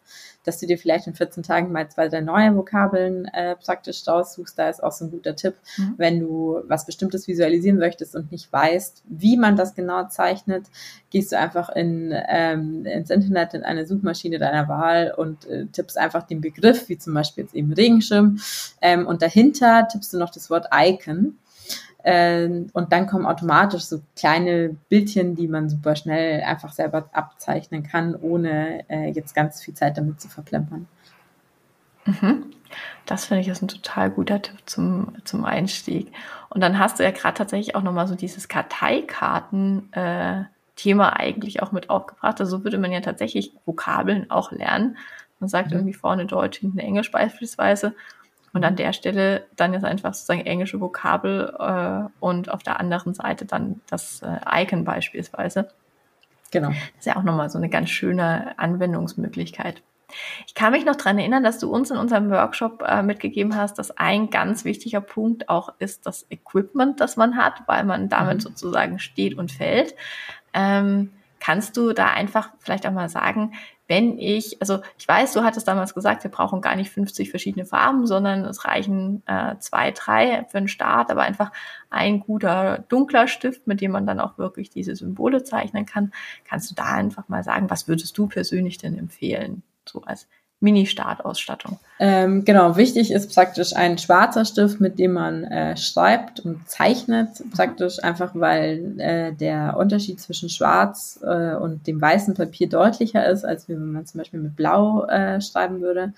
dass 0.47 0.59
du 0.59 0.67
dir 0.67 0.79
vielleicht 0.79 1.07
in 1.07 1.15
14 1.15 1.43
Tagen 1.43 1.73
mal 1.73 1.89
zwei, 1.89 2.09
drei 2.09 2.21
neue 2.21 2.55
Vokabeln 2.55 3.27
äh, 3.27 3.57
praktisch 3.57 4.07
raussuchst. 4.07 4.59
Da 4.59 4.69
ist 4.69 4.83
auch 4.83 4.93
so 4.93 5.05
ein 5.05 5.11
guter 5.11 5.35
Tipp, 5.35 5.55
mhm. 5.77 5.95
wenn 5.97 6.21
du 6.21 6.61
was 6.67 6.87
Bestimmtes 6.87 7.27
visualisieren 7.27 7.79
möchtest 7.79 8.15
und 8.15 8.31
nicht 8.31 8.53
weißt, 8.53 9.03
wie 9.09 9.37
man 9.37 9.57
das 9.57 9.75
genau 9.75 10.07
zeichnet, 10.09 10.67
gehst 11.11 11.33
du 11.33 11.39
einfach 11.39 11.69
in, 11.71 12.15
ähm, 12.29 12.87
ins 12.87 13.11
Internet, 13.11 13.55
in 13.55 13.65
eine 13.65 13.87
Suchmaschine 13.87 14.39
deiner 14.39 14.69
Wahl 14.69 15.13
und 15.17 15.47
äh, 15.47 15.67
tippst 15.67 15.99
einfach 15.99 16.23
den 16.23 16.41
Begriff, 16.41 16.89
wie 16.89 16.99
zum 16.99 17.15
Beispiel 17.15 17.45
jetzt 17.45 17.55
eben 17.55 17.73
Regenschirm, 17.73 18.39
ähm, 18.81 19.07
und 19.07 19.23
dahinter 19.23 19.89
tippst 19.89 20.13
du 20.13 20.19
noch 20.19 20.31
das 20.31 20.51
Wort 20.51 20.67
Icon. 20.73 21.39
Ähm, 22.09 22.71
und 22.73 22.93
dann 22.93 23.09
kommen 23.09 23.27
automatisch 23.27 23.83
so 23.83 24.01
kleine 24.15 24.77
Bildchen, 24.89 25.35
die 25.35 25.49
man 25.49 25.69
super 25.69 25.97
schnell 25.97 26.41
einfach 26.45 26.73
selber 26.73 27.09
abzeichnen 27.11 27.83
kann, 27.83 28.15
ohne 28.15 28.89
äh, 28.89 29.11
jetzt 29.11 29.35
ganz 29.35 29.61
viel 29.61 29.75
Zeit 29.75 29.99
damit 29.99 30.21
zu 30.21 30.29
verplempern. 30.29 30.87
Mhm. 32.05 32.45
Das 33.07 33.25
finde 33.25 33.41
ich 33.41 33.49
ist 33.49 33.61
ein 33.61 33.67
total 33.67 34.11
guter 34.11 34.41
Tipp 34.41 34.57
zum, 34.67 35.17
zum 35.25 35.45
Einstieg. 35.45 36.13
Und 36.49 36.61
dann 36.61 36.79
hast 36.79 37.01
du 37.01 37.03
ja 37.03 37.11
gerade 37.11 37.35
tatsächlich 37.35 37.75
auch 37.75 37.83
nochmal 37.83 38.07
so 38.07 38.15
dieses 38.15 38.47
Karteikarten-Thema 38.47 41.09
äh, 41.09 41.17
eigentlich 41.17 41.61
auch 41.61 41.73
mit 41.73 41.91
aufgebracht. 41.91 42.41
Also 42.41 42.59
so 42.59 42.63
würde 42.63 42.79
man 42.79 42.93
ja 42.93 43.01
tatsächlich 43.01 43.51
Vokabeln 43.65 44.31
auch 44.31 44.53
lernen. 44.53 44.97
Man 45.41 45.49
sagt 45.49 45.71
mhm. 45.71 45.79
irgendwie 45.79 45.95
vorne 45.95 46.27
Deutsch, 46.27 46.59
hinten 46.59 46.79
Englisch 46.79 47.11
beispielsweise. 47.11 47.97
Und 48.53 48.65
an 48.65 48.77
der 48.77 48.93
Stelle 48.93 49.47
dann 49.57 49.75
jetzt 49.75 49.85
einfach 49.85 50.15
sozusagen 50.15 50.47
englische 50.47 50.81
Vokabel 50.81 51.55
äh, 51.59 52.09
und 52.21 52.51
auf 52.51 52.63
der 52.63 52.81
anderen 52.81 53.13
Seite 53.13 53.45
dann 53.45 53.81
das 53.89 54.23
äh, 54.23 54.63
Icon 54.63 54.85
beispielsweise. 54.85 55.69
Genau. 56.51 56.69
Das 56.69 56.79
ist 57.01 57.07
ja 57.07 57.17
auch 57.17 57.23
nochmal 57.23 57.51
so 57.51 57.59
eine 57.59 57.69
ganz 57.69 57.91
schöne 57.91 58.59
Anwendungsmöglichkeit. 58.59 59.83
Ich 60.47 60.55
kann 60.55 60.73
mich 60.73 60.85
noch 60.85 60.97
dran 60.97 61.19
erinnern, 61.19 61.43
dass 61.43 61.59
du 61.59 61.71
uns 61.71 61.91
in 61.91 61.97
unserem 61.97 62.31
Workshop 62.31 62.83
äh, 62.87 63.03
mitgegeben 63.03 63.57
hast, 63.57 63.79
dass 63.79 63.91
ein 63.91 64.31
ganz 64.31 64.65
wichtiger 64.65 65.01
Punkt 65.01 65.49
auch 65.49 65.75
ist 65.79 66.07
das 66.07 66.27
Equipment, 66.31 67.01
das 67.01 67.17
man 67.17 67.37
hat, 67.37 67.63
weil 67.67 67.85
man 67.85 68.09
damit 68.09 68.37
mhm. 68.37 68.41
sozusagen 68.41 68.99
steht 68.99 69.37
und 69.37 69.51
fällt. 69.51 69.95
Ähm, 70.55 71.13
kannst 71.41 71.77
du 71.77 71.93
da 71.93 72.07
einfach 72.07 72.51
vielleicht 72.61 72.87
auch 72.87 72.93
mal 72.93 73.09
sagen, 73.09 73.53
wenn 73.89 74.19
ich, 74.19 74.61
also 74.61 74.81
ich 74.99 75.07
weiß, 75.07 75.33
du 75.33 75.45
hattest 75.45 75.69
damals 75.69 75.95
gesagt, 75.95 76.25
wir 76.25 76.31
brauchen 76.31 76.61
gar 76.61 76.75
nicht 76.75 76.91
50 76.91 77.31
verschiedene 77.31 77.65
Farben, 77.65 78.07
sondern 78.07 78.45
es 78.45 78.65
reichen 78.65 79.23
äh, 79.27 79.57
zwei, 79.59 79.93
drei 79.93 80.45
für 80.51 80.59
den 80.59 80.69
Start, 80.69 81.11
aber 81.11 81.23
einfach 81.23 81.53
ein 81.91 82.21
guter 82.21 82.85
dunkler 82.89 83.29
Stift, 83.29 83.67
mit 83.67 83.81
dem 83.81 83.93
man 83.93 84.07
dann 84.07 84.21
auch 84.21 84.39
wirklich 84.39 84.71
diese 84.71 84.97
Symbole 84.97 85.45
zeichnen 85.45 85.87
kann. 85.87 86.13
Kannst 86.45 86.71
du 86.71 86.75
da 86.75 86.87
einfach 86.87 87.29
mal 87.29 87.45
sagen, 87.45 87.71
was 87.71 87.87
würdest 87.87 88.19
du 88.19 88.27
persönlich 88.27 88.79
denn 88.79 88.99
empfehlen, 88.99 89.63
so 89.85 90.03
als 90.03 90.27
Mini-Startausstattung. 90.61 91.79
Ähm, 91.99 92.45
genau, 92.45 92.77
wichtig 92.77 93.11
ist 93.11 93.35
praktisch 93.35 93.77
ein 93.77 93.99
schwarzer 93.99 94.45
Stift, 94.45 94.81
mit 94.81 94.99
dem 94.99 95.13
man 95.13 95.45
äh, 95.45 95.77
schreibt 95.77 96.41
und 96.41 96.69
zeichnet. 96.69 97.29
Praktisch 97.53 98.03
einfach, 98.03 98.31
weil 98.35 98.99
äh, 98.99 99.33
der 99.33 99.77
Unterschied 99.79 100.21
zwischen 100.21 100.49
schwarz 100.49 101.21
äh, 101.23 101.55
und 101.55 101.87
dem 101.87 102.01
weißen 102.01 102.35
Papier 102.35 102.69
deutlicher 102.69 103.29
ist, 103.29 103.45
als 103.45 103.69
wenn 103.69 103.93
man 103.93 104.07
zum 104.07 104.19
Beispiel 104.19 104.41
mit 104.41 104.57
blau 104.57 105.05
äh, 105.05 105.41
schreiben 105.43 105.83
würde. 105.83 106.15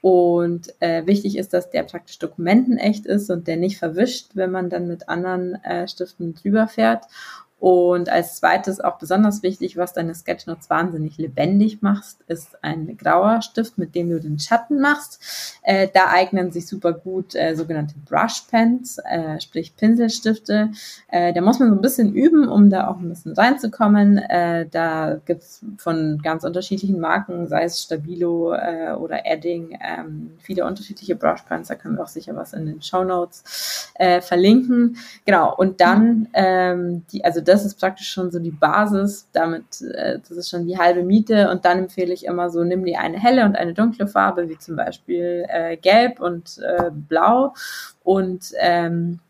Und 0.00 0.74
äh, 0.80 1.06
wichtig 1.06 1.38
ist, 1.38 1.52
dass 1.52 1.70
der 1.70 1.84
praktisch 1.84 2.18
dokumentenecht 2.18 3.06
ist 3.06 3.30
und 3.30 3.46
der 3.46 3.56
nicht 3.56 3.78
verwischt, 3.78 4.30
wenn 4.34 4.50
man 4.50 4.68
dann 4.68 4.88
mit 4.88 5.08
anderen 5.08 5.54
äh, 5.64 5.86
Stiften 5.86 6.34
drüber 6.34 6.66
fährt. 6.66 7.04
Und 7.62 8.08
als 8.08 8.38
zweites 8.38 8.80
auch 8.80 8.98
besonders 8.98 9.44
wichtig, 9.44 9.76
was 9.76 9.92
deine 9.92 10.16
Sketchnotes 10.16 10.68
wahnsinnig 10.68 11.16
lebendig 11.16 11.80
machst, 11.80 12.20
ist 12.26 12.58
ein 12.64 12.96
grauer 12.96 13.40
Stift, 13.40 13.78
mit 13.78 13.94
dem 13.94 14.10
du 14.10 14.18
den 14.18 14.40
Schatten 14.40 14.80
machst. 14.80 15.20
Äh, 15.62 15.86
da 15.94 16.08
eignen 16.08 16.50
sich 16.50 16.66
super 16.66 16.92
gut 16.92 17.36
äh, 17.36 17.54
sogenannte 17.54 17.94
Brush 18.04 18.46
Pens, 18.50 18.98
äh, 19.08 19.40
sprich 19.40 19.76
Pinselstifte. 19.76 20.72
Äh, 21.06 21.32
da 21.32 21.40
muss 21.40 21.60
man 21.60 21.68
so 21.68 21.76
ein 21.76 21.80
bisschen 21.80 22.12
üben, 22.12 22.48
um 22.48 22.68
da 22.68 22.88
auch 22.88 22.98
ein 22.98 23.08
bisschen 23.08 23.32
reinzukommen. 23.34 24.18
Äh, 24.18 24.66
da 24.68 25.20
gibt's 25.24 25.64
von 25.78 26.18
ganz 26.20 26.42
unterschiedlichen 26.42 26.98
Marken, 26.98 27.46
sei 27.46 27.62
es 27.62 27.80
Stabilo 27.80 28.54
äh, 28.54 28.94
oder 28.98 29.24
Edding, 29.24 29.78
ähm, 29.80 30.32
viele 30.40 30.66
unterschiedliche 30.66 31.14
Brush 31.14 31.42
Pens. 31.42 31.68
Da 31.68 31.76
können 31.76 31.94
wir 31.94 32.02
auch 32.02 32.08
sicher 32.08 32.34
was 32.34 32.54
in 32.54 32.66
den 32.66 32.82
Show 32.82 33.04
Notes 33.04 33.92
verlinken. 34.20 34.96
Genau. 35.26 35.54
Und 35.54 35.80
dann 35.80 36.26
ähm, 36.32 37.04
die, 37.12 37.24
also 37.24 37.40
das 37.51 37.51
ist 37.64 37.78
praktisch 37.78 38.10
schon 38.10 38.30
so 38.30 38.38
die 38.38 38.50
Basis. 38.50 39.28
Damit, 39.32 39.82
äh, 39.82 40.18
das 40.18 40.30
ist 40.30 40.50
schon 40.50 40.66
die 40.66 40.78
halbe 40.78 41.02
Miete. 41.02 41.50
Und 41.50 41.64
dann 41.64 41.78
empfehle 41.78 42.12
ich 42.12 42.24
immer 42.24 42.50
so, 42.50 42.64
nimm 42.64 42.84
dir 42.84 43.00
eine 43.00 43.18
helle 43.18 43.44
und 43.44 43.56
eine 43.56 43.74
dunkle 43.74 44.08
Farbe, 44.08 44.48
wie 44.48 44.58
zum 44.58 44.76
Beispiel 44.76 45.44
äh, 45.48 45.76
Gelb 45.76 46.20
und 46.20 46.58
äh, 46.58 46.90
Blau. 46.90 47.54
Und 48.02 48.52
ähm, 48.58 49.20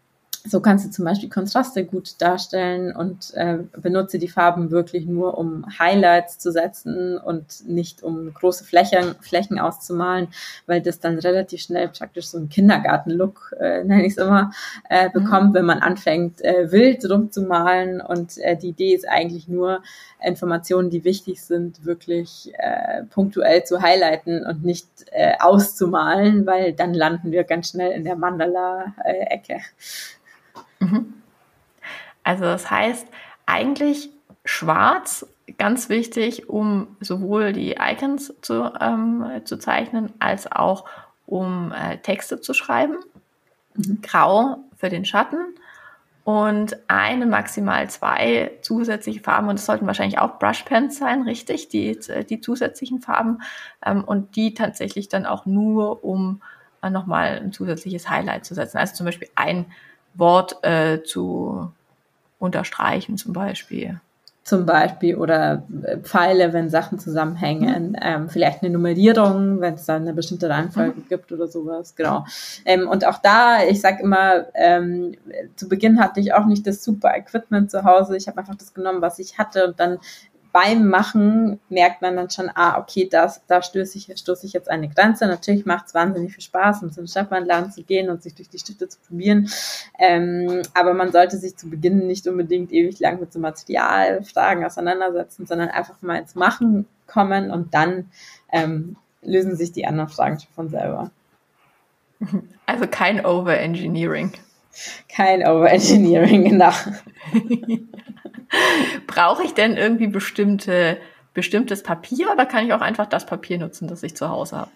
so 0.44 0.60
kannst 0.60 0.84
du 0.84 0.90
zum 0.90 1.04
Beispiel 1.04 1.28
Kontraste 1.28 1.84
gut 1.84 2.20
darstellen 2.20 2.94
und 2.94 3.32
äh, 3.34 3.58
benutze 3.80 4.18
die 4.18 4.28
Farben 4.28 4.70
wirklich 4.70 5.06
nur, 5.06 5.38
um 5.38 5.64
Highlights 5.78 6.38
zu 6.38 6.50
setzen 6.50 7.16
und 7.16 7.66
nicht 7.68 8.02
um 8.02 8.34
große 8.34 8.64
Flächen, 8.64 9.14
Flächen 9.20 9.60
auszumalen, 9.60 10.28
weil 10.66 10.80
das 10.80 10.98
dann 10.98 11.18
relativ 11.18 11.62
schnell 11.62 11.88
praktisch 11.88 12.26
so 12.26 12.38
einen 12.38 12.48
Kindergarten-Look, 12.48 13.54
äh, 13.60 13.84
nenne 13.84 14.04
ich 14.04 14.12
es 14.12 14.18
immer, 14.18 14.52
äh, 14.90 15.08
mhm. 15.08 15.12
bekommt, 15.12 15.50
mhm. 15.50 15.54
wenn 15.54 15.64
man 15.64 15.78
anfängt, 15.78 16.42
äh, 16.44 16.72
wild 16.72 17.08
rumzumalen. 17.08 18.00
Und 18.00 18.38
äh, 18.38 18.56
die 18.56 18.70
Idee 18.70 18.94
ist 18.94 19.08
eigentlich 19.08 19.46
nur, 19.48 19.80
Informationen, 20.24 20.90
die 20.90 21.04
wichtig 21.04 21.42
sind, 21.42 21.84
wirklich 21.84 22.52
äh, 22.56 23.04
punktuell 23.04 23.64
zu 23.64 23.82
highlighten 23.82 24.44
und 24.46 24.64
nicht 24.64 24.86
äh, 25.10 25.34
auszumalen, 25.38 26.46
weil 26.46 26.72
dann 26.72 26.94
landen 26.94 27.32
wir 27.32 27.44
ganz 27.44 27.70
schnell 27.70 27.92
in 27.92 28.04
der 28.04 28.16
Mandala-Ecke. 28.16 29.60
Mhm. 30.82 31.14
Also 32.24 32.44
das 32.44 32.70
heißt, 32.70 33.06
eigentlich 33.46 34.10
schwarz, 34.44 35.26
ganz 35.58 35.88
wichtig, 35.88 36.48
um 36.48 36.96
sowohl 37.00 37.52
die 37.52 37.76
Icons 37.78 38.32
zu, 38.40 38.72
ähm, 38.80 39.24
zu 39.44 39.58
zeichnen, 39.58 40.12
als 40.18 40.50
auch 40.50 40.84
um 41.26 41.72
äh, 41.72 41.98
Texte 41.98 42.40
zu 42.40 42.54
schreiben. 42.54 42.96
Mhm. 43.74 44.00
Grau 44.02 44.58
für 44.76 44.88
den 44.88 45.04
Schatten 45.04 45.38
und 46.24 46.76
eine, 46.88 47.26
maximal 47.26 47.90
zwei 47.90 48.52
zusätzliche 48.62 49.20
Farben. 49.20 49.48
Und 49.48 49.56
es 49.56 49.66
sollten 49.66 49.86
wahrscheinlich 49.86 50.18
auch 50.18 50.38
Brushpens 50.38 50.98
sein, 50.98 51.22
richtig, 51.22 51.68
die, 51.68 51.98
die 52.28 52.40
zusätzlichen 52.40 53.00
Farben. 53.00 53.42
Ähm, 53.84 54.04
und 54.04 54.36
die 54.36 54.54
tatsächlich 54.54 55.08
dann 55.08 55.26
auch 55.26 55.46
nur, 55.46 56.04
um 56.04 56.42
äh, 56.82 56.90
nochmal 56.90 57.40
ein 57.42 57.52
zusätzliches 57.52 58.08
Highlight 58.08 58.44
zu 58.44 58.54
setzen. 58.54 58.78
Also 58.78 58.94
zum 58.94 59.06
Beispiel 59.06 59.28
ein 59.34 59.66
Wort 60.14 60.62
äh, 60.62 61.02
zu 61.02 61.72
unterstreichen 62.38 63.16
zum 63.16 63.32
Beispiel. 63.32 64.00
Zum 64.44 64.66
Beispiel 64.66 65.14
oder 65.14 65.62
äh, 65.84 65.98
Pfeile, 65.98 66.52
wenn 66.52 66.68
Sachen 66.68 66.98
zusammenhängen, 66.98 67.90
mhm. 67.90 67.96
ähm, 68.02 68.28
vielleicht 68.28 68.62
eine 68.62 68.72
Nummerierung, 68.72 69.60
wenn 69.60 69.74
es 69.74 69.84
dann 69.84 70.02
eine 70.02 70.12
bestimmte 70.12 70.48
Reihenfolge 70.48 71.00
mhm. 71.00 71.08
gibt 71.08 71.30
oder 71.30 71.46
sowas, 71.46 71.94
genau. 71.94 72.26
Ähm, 72.64 72.88
und 72.88 73.06
auch 73.06 73.18
da, 73.18 73.62
ich 73.62 73.80
sag 73.80 74.00
immer, 74.00 74.46
ähm, 74.54 75.14
zu 75.54 75.68
Beginn 75.68 76.00
hatte 76.00 76.18
ich 76.18 76.34
auch 76.34 76.46
nicht 76.46 76.66
das 76.66 76.82
super 76.82 77.14
Equipment 77.16 77.70
zu 77.70 77.84
Hause. 77.84 78.16
Ich 78.16 78.26
habe 78.26 78.38
einfach 78.38 78.56
das 78.56 78.74
genommen, 78.74 79.00
was 79.00 79.20
ich 79.20 79.38
hatte 79.38 79.68
und 79.68 79.78
dann 79.78 79.98
beim 80.52 80.88
Machen 80.88 81.58
merkt 81.70 82.02
man 82.02 82.14
dann 82.16 82.30
schon, 82.30 82.50
ah, 82.54 82.78
okay, 82.78 83.08
das, 83.10 83.44
da 83.46 83.62
stöße 83.62 83.96
ich, 83.96 84.12
stoße 84.18 84.46
ich 84.46 84.52
jetzt 84.52 84.70
eine 84.70 84.88
Grenze. 84.88 85.26
Natürlich 85.26 85.64
macht 85.64 85.86
es 85.86 85.94
wahnsinnig 85.94 86.32
viel 86.32 86.42
Spaß, 86.42 86.80
so 86.80 87.00
einen 87.00 87.08
Stadtbahnladen 87.08 87.72
zu 87.72 87.82
gehen 87.82 88.10
und 88.10 88.22
sich 88.22 88.34
durch 88.34 88.50
die 88.50 88.58
Stifte 88.58 88.88
zu 88.88 88.98
probieren. 89.00 89.48
Ähm, 89.98 90.62
aber 90.74 90.92
man 90.92 91.10
sollte 91.10 91.38
sich 91.38 91.56
zu 91.56 91.70
Beginn 91.70 92.06
nicht 92.06 92.26
unbedingt 92.26 92.70
ewig 92.70 93.00
lang 93.00 93.18
mit 93.18 93.32
so 93.32 93.38
Materialfragen 93.38 94.64
auseinandersetzen, 94.64 95.46
sondern 95.46 95.70
einfach 95.70 96.00
mal 96.02 96.16
ins 96.16 96.34
Machen 96.34 96.86
kommen 97.06 97.50
und 97.50 97.72
dann 97.74 98.10
ähm, 98.52 98.96
lösen 99.22 99.56
sich 99.56 99.72
die 99.72 99.86
anderen 99.86 100.10
Fragen 100.10 100.38
schon 100.38 100.52
von 100.54 100.68
selber. 100.68 101.10
Also 102.64 102.86
kein 102.86 103.26
Overengineering. 103.26 104.32
Kein 105.08 105.46
Overengineering, 105.46 106.44
genau. 106.48 106.70
Brauche 109.06 109.44
ich 109.44 109.54
denn 109.54 109.76
irgendwie 109.76 110.08
bestimmte, 110.08 110.98
bestimmtes 111.34 111.82
Papier 111.82 112.30
oder 112.32 112.46
kann 112.46 112.66
ich 112.66 112.72
auch 112.72 112.80
einfach 112.80 113.06
das 113.06 113.26
Papier 113.26 113.58
nutzen, 113.58 113.88
das 113.88 114.02
ich 114.02 114.16
zu 114.16 114.28
Hause 114.28 114.56
habe? 114.58 114.70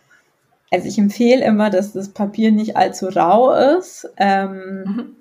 Also 0.72 0.88
ich 0.88 0.98
empfehle 0.98 1.44
immer, 1.44 1.70
dass 1.70 1.92
das 1.92 2.08
Papier 2.08 2.50
nicht 2.50 2.76
allzu 2.76 3.06
rau 3.06 3.52
ist. 3.52 4.08
Ähm, 4.16 4.84
mhm 4.84 5.16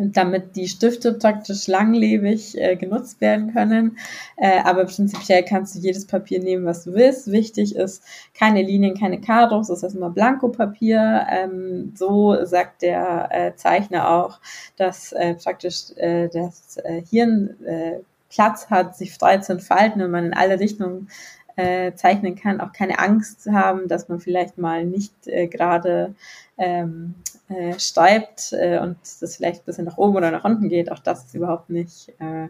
damit 0.00 0.56
die 0.56 0.68
Stifte 0.68 1.12
praktisch 1.14 1.66
langlebig 1.66 2.56
äh, 2.58 2.76
genutzt 2.76 3.20
werden 3.20 3.52
können. 3.52 3.98
Äh, 4.36 4.60
aber 4.64 4.84
prinzipiell 4.86 5.44
kannst 5.44 5.74
du 5.74 5.78
jedes 5.78 6.06
Papier 6.06 6.40
nehmen, 6.40 6.64
was 6.64 6.84
du 6.84 6.94
willst. 6.94 7.30
Wichtig 7.30 7.76
ist 7.76 8.02
keine 8.34 8.62
Linien, 8.62 8.98
keine 8.98 9.20
Kardos, 9.20 9.68
das 9.68 9.82
ist 9.82 9.94
immer 9.94 10.10
Blankopapier. 10.10 11.26
Ähm, 11.30 11.92
so 11.94 12.44
sagt 12.44 12.82
der 12.82 13.28
äh, 13.30 13.54
Zeichner 13.56 14.10
auch, 14.10 14.40
dass 14.76 15.12
äh, 15.12 15.34
praktisch 15.34 15.90
äh, 15.96 16.28
das 16.28 16.78
äh, 16.78 17.02
Hirn 17.08 17.56
äh, 17.64 18.00
Platz 18.30 18.70
hat, 18.70 18.96
sich 18.96 19.12
frei 19.12 19.38
zu 19.38 19.52
entfalten 19.52 20.02
und 20.02 20.10
man 20.10 20.26
in 20.26 20.34
alle 20.34 20.60
Richtungen 20.60 21.08
äh, 21.56 21.92
zeichnen 21.94 22.36
kann, 22.36 22.60
auch 22.60 22.72
keine 22.72 22.98
Angst 22.98 23.46
haben, 23.50 23.88
dass 23.88 24.08
man 24.08 24.20
vielleicht 24.20 24.56
mal 24.56 24.86
nicht 24.86 25.12
äh, 25.26 25.46
gerade 25.48 26.14
ähm, 26.56 27.14
äh, 27.50 27.78
schreibt 27.78 28.52
äh, 28.52 28.78
und 28.78 28.96
das 29.20 29.36
vielleicht 29.36 29.62
ein 29.62 29.64
bisschen 29.64 29.84
nach 29.84 29.98
oben 29.98 30.16
oder 30.16 30.30
nach 30.30 30.44
unten 30.44 30.68
geht. 30.68 30.90
Auch 30.92 31.00
das 31.00 31.24
ist 31.24 31.34
überhaupt 31.34 31.68
nicht 31.68 32.08
äh, 32.20 32.48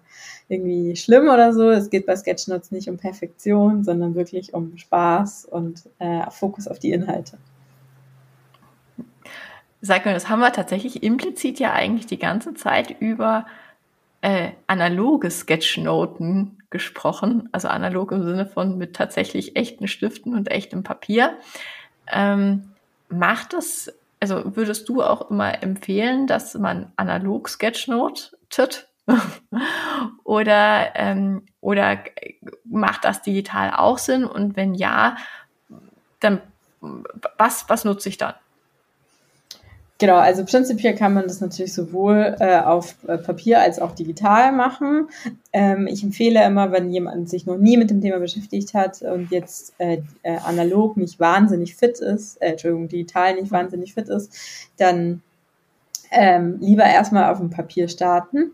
irgendwie 0.49 0.95
schlimm 0.95 1.29
oder 1.29 1.53
so. 1.55 1.71
Es 1.71 1.89
geht 1.89 2.07
bei 2.07 2.15
Sketchnotes 2.15 2.71
nicht 2.71 2.89
um 2.89 2.99
Perfektion, 2.99 3.83
sondern 3.83 4.15
wirklich 4.15 4.53
um 4.53 4.77
Spaß 4.77 5.47
und 5.47 5.89
äh, 5.99 6.31
Fokus 6.31 6.69
auf 6.69 6.79
die 6.79 6.93
Inhalte. 6.93 7.39
Sag 9.81 10.05
mal, 10.05 10.13
das 10.13 10.29
haben 10.29 10.41
wir 10.41 10.53
tatsächlich 10.53 11.03
implizit 11.03 11.59
ja 11.59 11.73
eigentlich 11.73 12.07
die 12.07 12.19
ganze 12.19 12.53
Zeit 12.53 13.01
über 13.01 13.47
äh, 14.21 14.51
analoge 14.67 15.31
Sketchnoten 15.31 16.59
gesprochen, 16.69 17.49
also 17.53 17.69
analog 17.69 18.13
im 18.13 18.23
Sinne 18.23 18.45
von 18.45 18.77
mit 18.77 18.95
tatsächlich 18.95 19.57
echten 19.57 19.89
Stiften 19.89 20.35
und 20.35 20.51
echtem 20.51 20.83
Papier. 20.83 21.39
Ähm, 22.07 22.73
macht 23.09 23.55
es, 23.55 23.93
also 24.21 24.57
würdest 24.57 24.89
du 24.89 25.03
auch 25.03 25.31
immer 25.31 25.63
empfehlen, 25.63 26.27
dass 26.27 26.55
man 26.55 26.93
analog 26.97 27.49
Sketchnotet 27.49 28.89
oder, 30.25 30.95
ähm, 30.95 31.47
oder 31.61 31.99
macht 32.65 33.05
das 33.05 33.23
digital 33.23 33.73
auch 33.75 33.99
Sinn? 33.99 34.25
Und 34.25 34.57
wenn 34.57 34.75
ja, 34.75 35.17
dann 36.21 36.41
was, 37.37 37.69
was 37.69 37.85
nutze 37.85 38.09
ich 38.09 38.19
dann? 38.19 38.35
Genau, 40.01 40.17
also 40.17 40.47
prinzipiell 40.47 40.95
kann 40.95 41.13
man 41.13 41.25
das 41.25 41.43
natürlich 41.43 41.75
sowohl 41.75 42.35
äh, 42.41 42.59
auf 42.61 42.97
äh, 43.07 43.19
Papier 43.19 43.61
als 43.61 43.79
auch 43.79 43.95
digital 43.95 44.51
machen. 44.51 45.09
Ähm, 45.53 45.87
ich 45.87 46.03
empfehle 46.03 46.43
immer, 46.43 46.73
wenn 46.73 46.91
jemand 46.91 47.29
sich 47.29 47.45
noch 47.45 47.59
nie 47.59 47.77
mit 47.77 47.91
dem 47.91 48.01
Thema 48.01 48.19
beschäftigt 48.19 48.73
hat 48.73 49.03
und 49.03 49.31
jetzt 49.31 49.75
äh, 49.77 49.99
äh, 50.23 50.39
analog 50.39 50.97
nicht 50.97 51.21
wahnsinnig 51.21 51.77
fit 51.77 51.99
ist, 51.99 52.41
äh, 52.41 52.53
Entschuldigung, 52.53 52.89
digital 52.89 53.35
nicht 53.35 53.53
wahnsinnig 53.53 53.93
fit 53.93 54.09
ist, 54.09 54.33
dann 54.79 55.21
ähm, 56.11 56.57
lieber 56.61 56.85
erstmal 56.85 57.31
auf 57.31 57.37
dem 57.37 57.51
Papier 57.51 57.87
starten. 57.89 58.53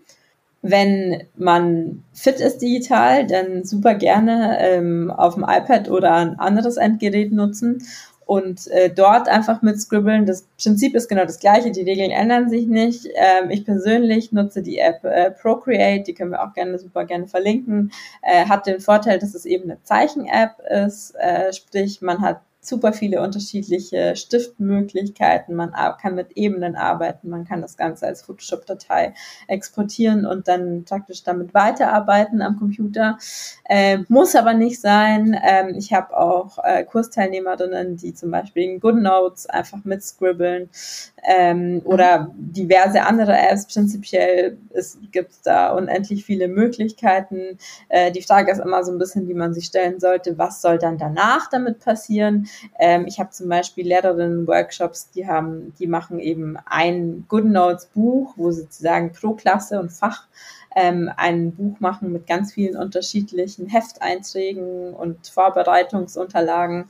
Wenn 0.63 1.29
man 1.37 2.03
fit 2.13 2.41
ist 2.41 2.59
digital, 2.59 3.25
dann 3.25 3.63
super 3.63 3.95
gerne 3.95 4.59
ähm, 4.59 5.13
auf 5.13 5.35
dem 5.35 5.45
iPad 5.45 5.91
oder 5.91 6.13
ein 6.13 6.41
anderes 6.41 6.77
Endgerät 6.77 7.31
nutzen 7.31 7.85
und 8.27 8.67
äh, 8.73 8.91
dort 8.91 9.29
einfach 9.29 9.63
mit 9.63 9.81
Scribbeln. 9.81 10.27
Das 10.27 10.43
Prinzip 10.61 10.97
ist 10.97 11.09
genau 11.09 11.25
das 11.25 11.39
gleiche, 11.39 11.71
die 11.71 11.83
Regeln 11.83 12.11
ändern 12.11 12.51
sich 12.51 12.67
nicht. 12.67 13.07
Ähm, 13.15 13.51
ich 13.51 13.65
persönlich 13.65 14.33
nutze 14.33 14.63
die 14.63 14.79
App 14.79 15.05
äh, 15.05 15.31
Procreate, 15.31 16.03
die 16.03 16.15
können 16.15 16.33
wir 16.33 16.43
auch 16.43 16.53
gerne 16.53 16.77
super 16.79 17.05
gerne 17.05 17.29
verlinken. 17.29 17.93
Äh, 18.23 18.47
hat 18.47 18.67
den 18.67 18.81
Vorteil, 18.81 19.21
dass 19.21 19.35
es 19.35 19.47
eben 19.47 19.71
eine 19.71 19.83
Zeichen-App 19.85 20.57
ist, 20.87 21.15
äh, 21.15 21.53
sprich 21.53 22.03
man 22.03 22.21
hat 22.21 22.41
super 22.69 22.93
viele 22.93 23.23
unterschiedliche 23.23 24.17
Stiftmöglichkeiten. 24.17 25.55
Man 25.55 25.73
kann 26.01 26.15
mit 26.15 26.37
Ebenen 26.37 26.77
arbeiten, 26.77 27.29
man 27.29 27.45
kann 27.45 27.63
das 27.63 27.77
Ganze 27.77 28.07
als 28.07 28.23
Photoshop-Datei 28.23 29.15
exportieren 29.49 30.27
und 30.27 30.49
dann 30.49 30.85
praktisch 30.85 31.23
damit 31.23 31.55
weiterarbeiten 31.55 32.43
am 32.43 32.59
Computer. 32.59 33.19
Äh, 33.65 33.99
muss 34.09 34.35
aber 34.37 34.55
nicht 34.55 34.81
sein. 34.81 35.39
Ähm, 35.43 35.75
ich 35.77 35.93
habe 35.93 36.17
auch 36.17 36.59
äh, 36.63 36.85
Kursteilnehmerinnen, 36.85 37.97
die 37.97 38.15
zum 38.15 38.31
Beispiel 38.31 38.65
in 38.65 38.81
GoodNotes 38.81 39.47
einfach 39.47 39.85
mitscribbeln 39.85 40.69
ähm, 41.25 41.83
oder 41.85 42.33
diverse 42.37 43.03
andere 43.03 43.37
Apps. 43.37 43.67
Prinzipiell 43.67 44.59
gibt 45.11 45.33
es 45.33 45.43
da 45.43 45.73
unendlich 45.73 46.25
viele 46.25 46.49
Möglichkeiten. 46.49 47.59
Äh, 47.89 48.13
die 48.13 48.23
Frage 48.23 48.53
ist 48.53 48.61
immer 48.61 48.85
so 48.85 48.93
ein 48.93 48.99
bisschen, 48.99 49.27
die 49.27 49.35
man 49.35 49.55
sich 49.55 49.67
stellen 49.67 50.01
sollte, 50.01 50.39
was 50.39 50.61
soll 50.63 50.79
dann 50.79 50.99
danach 50.99 51.51
damit 51.51 51.81
passieren? 51.81 52.49
Ähm, 52.79 53.07
ich 53.07 53.19
habe 53.19 53.31
zum 53.31 53.49
Beispiel 53.49 53.87
Lehrerinnen-Workshops, 53.87 55.11
die 55.11 55.27
haben, 55.27 55.75
die 55.79 55.87
machen 55.87 56.19
eben 56.19 56.57
ein 56.67 57.25
GoodNotes-Buch, 57.29 58.35
wo 58.37 58.51
sozusagen 58.51 59.13
pro 59.13 59.35
Klasse 59.35 59.81
und 59.81 59.91
Fach 59.91 60.27
ähm, 60.75 61.11
ein 61.17 61.53
Buch 61.53 61.81
machen 61.81 62.13
mit 62.13 62.27
ganz 62.27 62.53
vielen 62.53 62.77
unterschiedlichen 62.77 63.67
Hefteinträgen 63.67 64.95
und 64.95 65.27
Vorbereitungsunterlagen 65.27 66.89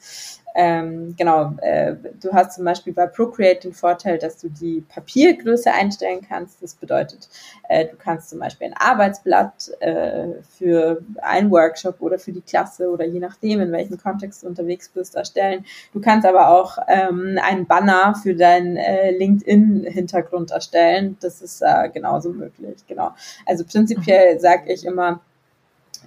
ähm, 0.59 1.14
genau, 1.19 1.53
äh, 1.61 1.97
du 2.23 2.33
hast 2.33 2.55
zum 2.55 2.64
Beispiel 2.64 2.95
bei 2.95 3.07
Procreate 3.07 3.69
den 3.69 3.75
Vorteil, 3.75 4.16
dass 4.16 4.38
du 4.38 4.49
die 4.49 4.81
Papiergröße 4.81 5.71
einstellen 5.71 6.27
kannst. 6.27 6.62
Das 6.62 6.75
bedeutet, 6.75 7.29
äh, 7.69 7.85
du 7.85 7.97
kannst 7.97 8.31
zum 8.31 8.38
Beispiel 8.38 8.69
ein 8.69 8.75
Arbeitsblatt 8.75 9.71
äh, 9.81 10.29
für 10.57 11.03
einen 11.21 11.51
Workshop 11.51 12.01
oder 12.01 12.19
für 12.19 12.33
die 12.33 12.40
Klasse 12.40 12.88
oder 12.90 13.05
je 13.05 13.21
nachdem, 13.21 13.61
in 13.61 13.71
welchem 13.71 13.99
Kontext 13.99 14.42
du 14.42 14.47
unterwegs 14.47 14.88
bist, 14.88 15.14
erstellen. 15.14 15.66
Du 15.92 16.01
kannst 16.01 16.27
aber 16.27 16.49
auch 16.49 16.79
ähm, 16.88 17.38
einen 17.42 17.66
Banner 17.66 18.14
für 18.14 18.35
deinen 18.35 18.79
äh, 18.79 19.11
LinkedIn-Hintergrund 19.11 20.53
erstellen. 20.53 21.19
Das 21.21 21.42
ist 21.42 21.61
äh, 21.61 21.90
genauso 21.90 22.31
möglich. 22.31 22.79
Genau. 22.88 23.11
Also 23.45 23.62
prinzipiell 23.64 24.40
sage 24.40 24.73
ich 24.73 24.87
immer, 24.87 25.21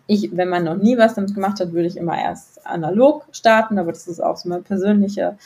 ich, 0.08 0.36
wenn 0.36 0.50
man 0.50 0.64
noch 0.64 0.76
nie 0.76 0.98
was 0.98 1.16
damit 1.16 1.34
gemacht 1.34 1.60
hat, 1.60 1.74
würde 1.74 1.88
ich 1.88 1.98
immer 1.98 2.18
erst 2.18 2.66
analog 2.66 3.26
starten, 3.32 3.78
aber 3.78 3.92
das 3.92 4.08
ist 4.08 4.20
auch 4.20 4.38
so 4.38 4.50
mein 4.50 4.64
persönlicher 4.64 5.38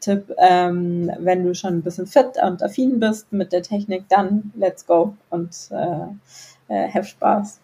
Tipp. 0.00 0.32
Ähm, 0.38 1.10
wenn 1.18 1.44
du 1.44 1.54
schon 1.54 1.74
ein 1.74 1.82
bisschen 1.82 2.06
fit 2.06 2.32
und 2.42 2.62
affin 2.62 3.00
bist 3.00 3.32
mit 3.32 3.52
der 3.52 3.62
Technik, 3.62 4.04
dann 4.08 4.52
let's 4.56 4.86
go 4.86 5.14
und 5.30 5.50
äh, 5.70 6.74
äh, 6.74 6.88
have 6.92 7.04
Spaß. 7.04 7.60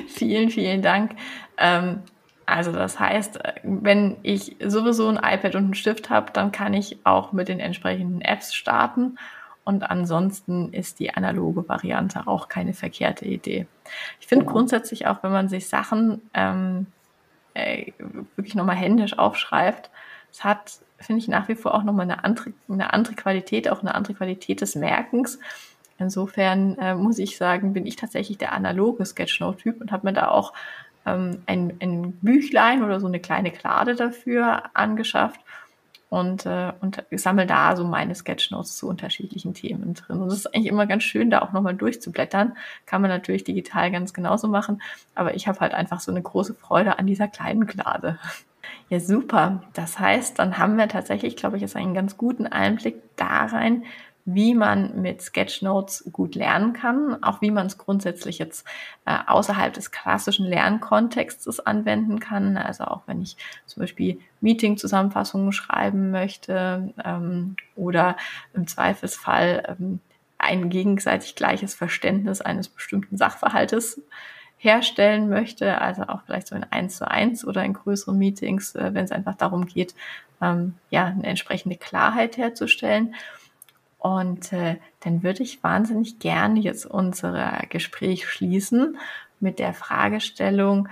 vielen, 0.08 0.50
vielen 0.50 0.82
Dank. 0.82 1.12
Ähm, 1.58 2.00
also 2.46 2.72
das 2.72 2.98
heißt, 2.98 3.38
wenn 3.62 4.16
ich 4.22 4.56
sowieso 4.64 5.08
ein 5.08 5.16
iPad 5.16 5.54
und 5.54 5.64
einen 5.64 5.74
Stift 5.74 6.10
habe, 6.10 6.32
dann 6.32 6.52
kann 6.52 6.74
ich 6.74 6.98
auch 7.04 7.32
mit 7.32 7.48
den 7.48 7.60
entsprechenden 7.60 8.20
Apps 8.20 8.54
starten 8.54 9.16
und 9.64 9.88
ansonsten 9.88 10.72
ist 10.72 10.98
die 10.98 11.14
analoge 11.14 11.68
Variante 11.68 12.26
auch 12.26 12.48
keine 12.48 12.74
verkehrte 12.74 13.24
Idee. 13.24 13.66
Ich 14.20 14.26
finde 14.26 14.44
genau. 14.44 14.56
grundsätzlich 14.56 15.06
auch, 15.06 15.22
wenn 15.22 15.32
man 15.32 15.48
sich 15.48 15.68
Sachen 15.68 16.20
ähm, 16.34 16.86
äh, 17.54 17.92
wirklich 18.36 18.54
nochmal 18.54 18.76
händisch 18.76 19.18
aufschreibt, 19.18 19.90
es 20.32 20.42
hat, 20.44 20.80
finde 20.98 21.20
ich, 21.20 21.28
nach 21.28 21.48
wie 21.48 21.54
vor 21.54 21.74
auch 21.74 21.84
nochmal 21.84 22.10
eine 22.10 22.24
andere, 22.24 22.52
eine 22.68 22.92
andere 22.92 23.14
Qualität, 23.14 23.68
auch 23.68 23.80
eine 23.80 23.94
andere 23.94 24.14
Qualität 24.14 24.60
des 24.62 24.74
Merkens. 24.74 25.38
Insofern 25.98 26.76
äh, 26.78 26.94
muss 26.94 27.18
ich 27.18 27.36
sagen, 27.36 27.74
bin 27.74 27.86
ich 27.86 27.96
tatsächlich 27.96 28.38
der 28.38 28.52
analoge 28.52 29.04
Sketchnote-Typ 29.04 29.80
und 29.80 29.92
habe 29.92 30.06
mir 30.06 30.14
da 30.14 30.28
auch 30.28 30.54
ähm, 31.06 31.42
ein, 31.46 31.76
ein 31.80 32.12
Büchlein 32.22 32.82
oder 32.82 32.98
so 32.98 33.06
eine 33.06 33.20
kleine 33.20 33.50
Klade 33.52 33.94
dafür 33.94 34.62
angeschafft 34.74 35.40
und, 36.12 36.44
äh, 36.44 36.74
und 36.82 37.02
sammle 37.12 37.46
da 37.46 37.74
so 37.74 37.84
meine 37.84 38.14
Sketchnotes 38.14 38.76
zu 38.76 38.86
unterschiedlichen 38.86 39.54
Themen 39.54 39.94
drin. 39.94 40.20
Und 40.20 40.28
es 40.28 40.40
ist 40.40 40.54
eigentlich 40.54 40.66
immer 40.66 40.86
ganz 40.86 41.04
schön, 41.04 41.30
da 41.30 41.40
auch 41.40 41.52
nochmal 41.52 41.74
durchzublättern. 41.74 42.54
Kann 42.84 43.00
man 43.00 43.08
natürlich 43.08 43.44
digital 43.44 43.90
ganz 43.90 44.12
genauso 44.12 44.46
machen, 44.46 44.82
aber 45.14 45.34
ich 45.34 45.48
habe 45.48 45.60
halt 45.60 45.72
einfach 45.72 46.00
so 46.00 46.10
eine 46.10 46.20
große 46.20 46.52
Freude 46.52 46.98
an 46.98 47.06
dieser 47.06 47.28
kleinen 47.28 47.66
Klade. 47.66 48.18
Ja, 48.88 49.00
super. 49.00 49.62
Das 49.72 49.98
heißt, 49.98 50.38
dann 50.38 50.58
haben 50.58 50.76
wir 50.76 50.86
tatsächlich, 50.86 51.34
glaube 51.34 51.56
ich, 51.56 51.62
jetzt 51.62 51.76
einen 51.76 51.94
ganz 51.94 52.16
guten 52.16 52.46
Einblick 52.46 53.02
da 53.16 53.46
rein, 53.46 53.84
wie 54.24 54.54
man 54.54 55.02
mit 55.02 55.20
Sketchnotes 55.20 56.08
gut 56.12 56.34
lernen 56.34 56.72
kann, 56.72 57.22
auch 57.22 57.40
wie 57.40 57.50
man 57.50 57.66
es 57.66 57.78
grundsätzlich 57.78 58.38
jetzt 58.38 58.64
äh, 59.04 59.16
außerhalb 59.26 59.72
des 59.72 59.90
klassischen 59.90 60.46
Lernkontextes 60.46 61.60
anwenden 61.60 62.20
kann. 62.20 62.56
Also 62.56 62.84
auch 62.84 63.02
wenn 63.06 63.20
ich 63.20 63.36
zum 63.66 63.80
Beispiel 63.80 64.20
Meeting-Zusammenfassungen 64.40 65.52
schreiben 65.52 66.10
möchte 66.10 66.94
ähm, 67.04 67.56
oder 67.74 68.16
im 68.54 68.66
Zweifelsfall 68.66 69.76
ähm, 69.80 70.00
ein 70.38 70.70
gegenseitig 70.70 71.34
gleiches 71.34 71.74
Verständnis 71.74 72.40
eines 72.40 72.68
bestimmten 72.68 73.16
Sachverhaltes 73.16 74.00
herstellen 74.56 75.28
möchte, 75.28 75.80
also 75.80 76.02
auch 76.02 76.22
vielleicht 76.24 76.46
so 76.46 76.54
in 76.54 76.64
eins 76.64 76.96
zu 76.96 77.10
eins 77.10 77.44
oder 77.44 77.64
in 77.64 77.72
größeren 77.72 78.16
Meetings, 78.16 78.76
äh, 78.76 78.90
wenn 78.94 79.04
es 79.04 79.10
einfach 79.10 79.34
darum 79.34 79.66
geht, 79.66 79.96
ähm, 80.40 80.74
ja, 80.90 81.06
eine 81.06 81.24
entsprechende 81.24 81.76
Klarheit 81.76 82.36
herzustellen. 82.36 83.14
Und 84.02 84.52
äh, 84.52 84.78
dann 84.98 85.22
würde 85.22 85.44
ich 85.44 85.62
wahnsinnig 85.62 86.18
gerne 86.18 86.58
jetzt 86.58 86.86
unser 86.86 87.62
Gespräch 87.68 88.28
schließen 88.28 88.98
mit 89.38 89.60
der 89.60 89.74
Fragestellung, 89.74 90.88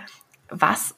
was 0.49 0.95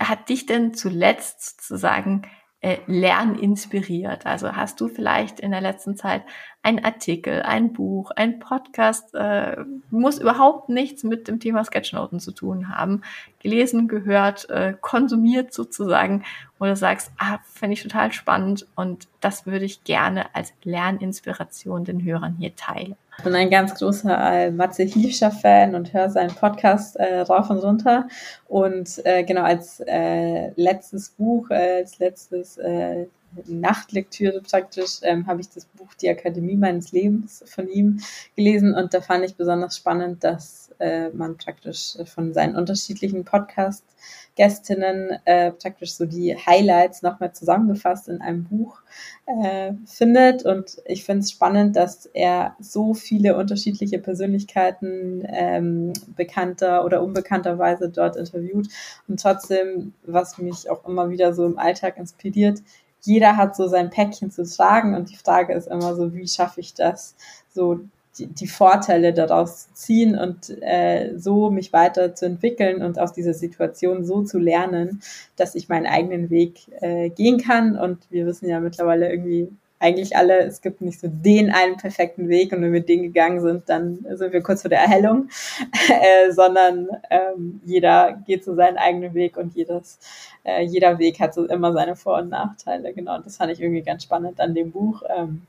hat 0.00 0.28
dich 0.28 0.44
denn 0.44 0.74
zuletzt 0.74 1.62
sozusagen 1.62 2.22
äh, 2.60 2.78
Lernen 2.86 3.34
inspiriert? 3.36 4.26
Also 4.26 4.54
hast 4.54 4.80
du 4.80 4.88
vielleicht 4.88 5.40
in 5.40 5.50
der 5.50 5.60
letzten 5.60 5.96
Zeit 5.96 6.22
ein 6.62 6.84
Artikel, 6.84 7.42
ein 7.42 7.72
Buch, 7.72 8.10
ein 8.10 8.38
Podcast, 8.38 9.14
äh, 9.14 9.56
muss 9.90 10.18
überhaupt 10.18 10.68
nichts 10.68 11.04
mit 11.04 11.26
dem 11.26 11.40
Thema 11.40 11.64
Sketchnoten 11.64 12.20
zu 12.20 12.32
tun 12.32 12.68
haben, 12.68 13.02
gelesen, 13.38 13.88
gehört, 13.88 14.48
äh, 14.50 14.74
konsumiert 14.80 15.54
sozusagen, 15.54 16.24
wo 16.58 16.66
du 16.66 16.76
sagst, 16.76 17.12
ah, 17.16 17.38
finde 17.44 17.74
ich 17.74 17.82
total 17.82 18.12
spannend 18.12 18.66
und 18.76 19.08
das 19.20 19.46
würde 19.46 19.64
ich 19.64 19.84
gerne 19.84 20.34
als 20.34 20.52
Lerninspiration 20.62 21.84
den 21.84 22.04
Hörern 22.04 22.36
hier 22.38 22.54
teilen. 22.56 22.96
Ich 23.20 23.24
bin 23.24 23.34
ein 23.34 23.50
ganz 23.50 23.74
großer 23.74 24.50
Matze 24.50 24.84
Hielscher 24.84 25.30
Fan 25.30 25.74
und 25.74 25.92
höre 25.92 26.08
seinen 26.08 26.34
Podcast 26.34 26.96
äh, 26.96 27.20
rauf 27.20 27.50
und 27.50 27.58
runter. 27.58 28.08
Und 28.48 29.04
äh, 29.04 29.24
genau 29.24 29.42
als 29.42 29.80
äh, 29.86 30.52
letztes 30.56 31.10
Buch, 31.10 31.50
äh, 31.50 31.80
als 31.80 31.98
letztes 31.98 32.56
äh, 32.56 33.08
Nachtlektüre 33.44 34.40
praktisch 34.40 35.00
ähm, 35.02 35.26
habe 35.26 35.42
ich 35.42 35.50
das 35.50 35.66
Buch 35.66 35.92
Die 36.00 36.08
Akademie 36.08 36.56
meines 36.56 36.92
Lebens 36.92 37.44
von 37.46 37.68
ihm 37.68 38.00
gelesen 38.36 38.74
und 38.74 38.94
da 38.94 39.02
fand 39.02 39.22
ich 39.26 39.36
besonders 39.36 39.76
spannend, 39.76 40.24
dass 40.24 40.69
äh, 40.80 41.10
man 41.10 41.36
praktisch 41.36 41.96
von 42.06 42.32
seinen 42.32 42.56
unterschiedlichen 42.56 43.24
Podcast-Gästinnen 43.24 45.18
äh, 45.24 45.52
praktisch 45.52 45.94
so 45.94 46.06
die 46.06 46.36
Highlights 46.36 47.02
nochmal 47.02 47.32
zusammengefasst 47.32 48.08
in 48.08 48.20
einem 48.20 48.44
Buch 48.44 48.80
äh, 49.26 49.72
findet. 49.86 50.44
Und 50.44 50.78
ich 50.84 51.04
finde 51.04 51.20
es 51.20 51.30
spannend, 51.30 51.76
dass 51.76 52.06
er 52.06 52.56
so 52.60 52.94
viele 52.94 53.36
unterschiedliche 53.36 53.98
Persönlichkeiten 53.98 55.24
ähm, 55.28 55.92
bekannter 56.16 56.84
oder 56.84 57.02
unbekannterweise 57.02 57.88
dort 57.88 58.16
interviewt. 58.16 58.68
Und 59.08 59.20
trotzdem, 59.20 59.92
was 60.04 60.38
mich 60.38 60.70
auch 60.70 60.86
immer 60.86 61.10
wieder 61.10 61.34
so 61.34 61.46
im 61.46 61.58
Alltag 61.58 61.98
inspiriert, 61.98 62.62
jeder 63.02 63.36
hat 63.36 63.56
so 63.56 63.66
sein 63.68 63.90
Päckchen 63.90 64.30
zu 64.30 64.44
tragen. 64.44 64.94
Und 64.94 65.10
die 65.10 65.16
Frage 65.16 65.54
ist 65.54 65.68
immer 65.68 65.94
so, 65.94 66.14
wie 66.14 66.28
schaffe 66.28 66.60
ich 66.60 66.74
das, 66.74 67.14
so 67.48 67.80
die, 68.20 68.26
die 68.26 68.46
Vorteile 68.46 69.12
daraus 69.12 69.72
ziehen 69.72 70.16
und 70.16 70.50
äh, 70.62 71.12
so 71.16 71.50
mich 71.50 71.72
weiterzuentwickeln 71.72 72.82
und 72.82 72.98
aus 72.98 73.12
dieser 73.12 73.34
Situation 73.34 74.04
so 74.04 74.22
zu 74.22 74.38
lernen, 74.38 75.00
dass 75.36 75.54
ich 75.54 75.68
meinen 75.68 75.86
eigenen 75.86 76.30
Weg 76.30 76.60
äh, 76.80 77.08
gehen 77.10 77.38
kann. 77.38 77.76
Und 77.76 77.98
wir 78.10 78.26
wissen 78.26 78.48
ja 78.48 78.60
mittlerweile 78.60 79.10
irgendwie 79.10 79.48
eigentlich 79.82 80.14
alle, 80.14 80.40
es 80.40 80.60
gibt 80.60 80.82
nicht 80.82 81.00
so 81.00 81.08
den 81.10 81.50
einen 81.50 81.78
perfekten 81.78 82.28
Weg 82.28 82.52
und 82.52 82.60
wenn 82.60 82.72
wir 82.72 82.82
den 82.82 83.02
gegangen 83.02 83.40
sind, 83.40 83.66
dann 83.70 84.04
sind 84.10 84.30
wir 84.30 84.42
kurz 84.42 84.60
vor 84.60 84.68
der 84.68 84.80
Erhellung, 84.80 85.30
äh, 85.88 86.30
sondern 86.32 86.88
ähm, 87.08 87.62
jeder 87.64 88.22
geht 88.26 88.44
so 88.44 88.54
seinen 88.54 88.76
eigenen 88.76 89.14
Weg 89.14 89.38
und 89.38 89.54
jedes, 89.54 89.98
äh, 90.44 90.62
jeder 90.64 90.98
Weg 90.98 91.18
hat 91.18 91.32
so 91.32 91.46
immer 91.46 91.72
seine 91.72 91.96
Vor- 91.96 92.18
und 92.18 92.28
Nachteile. 92.28 92.92
Genau, 92.92 93.18
das 93.20 93.38
fand 93.38 93.52
ich 93.52 93.60
irgendwie 93.60 93.82
ganz 93.82 94.02
spannend 94.02 94.38
an 94.38 94.54
dem 94.54 94.70
Buch. 94.70 95.02
Ähm, 95.16 95.46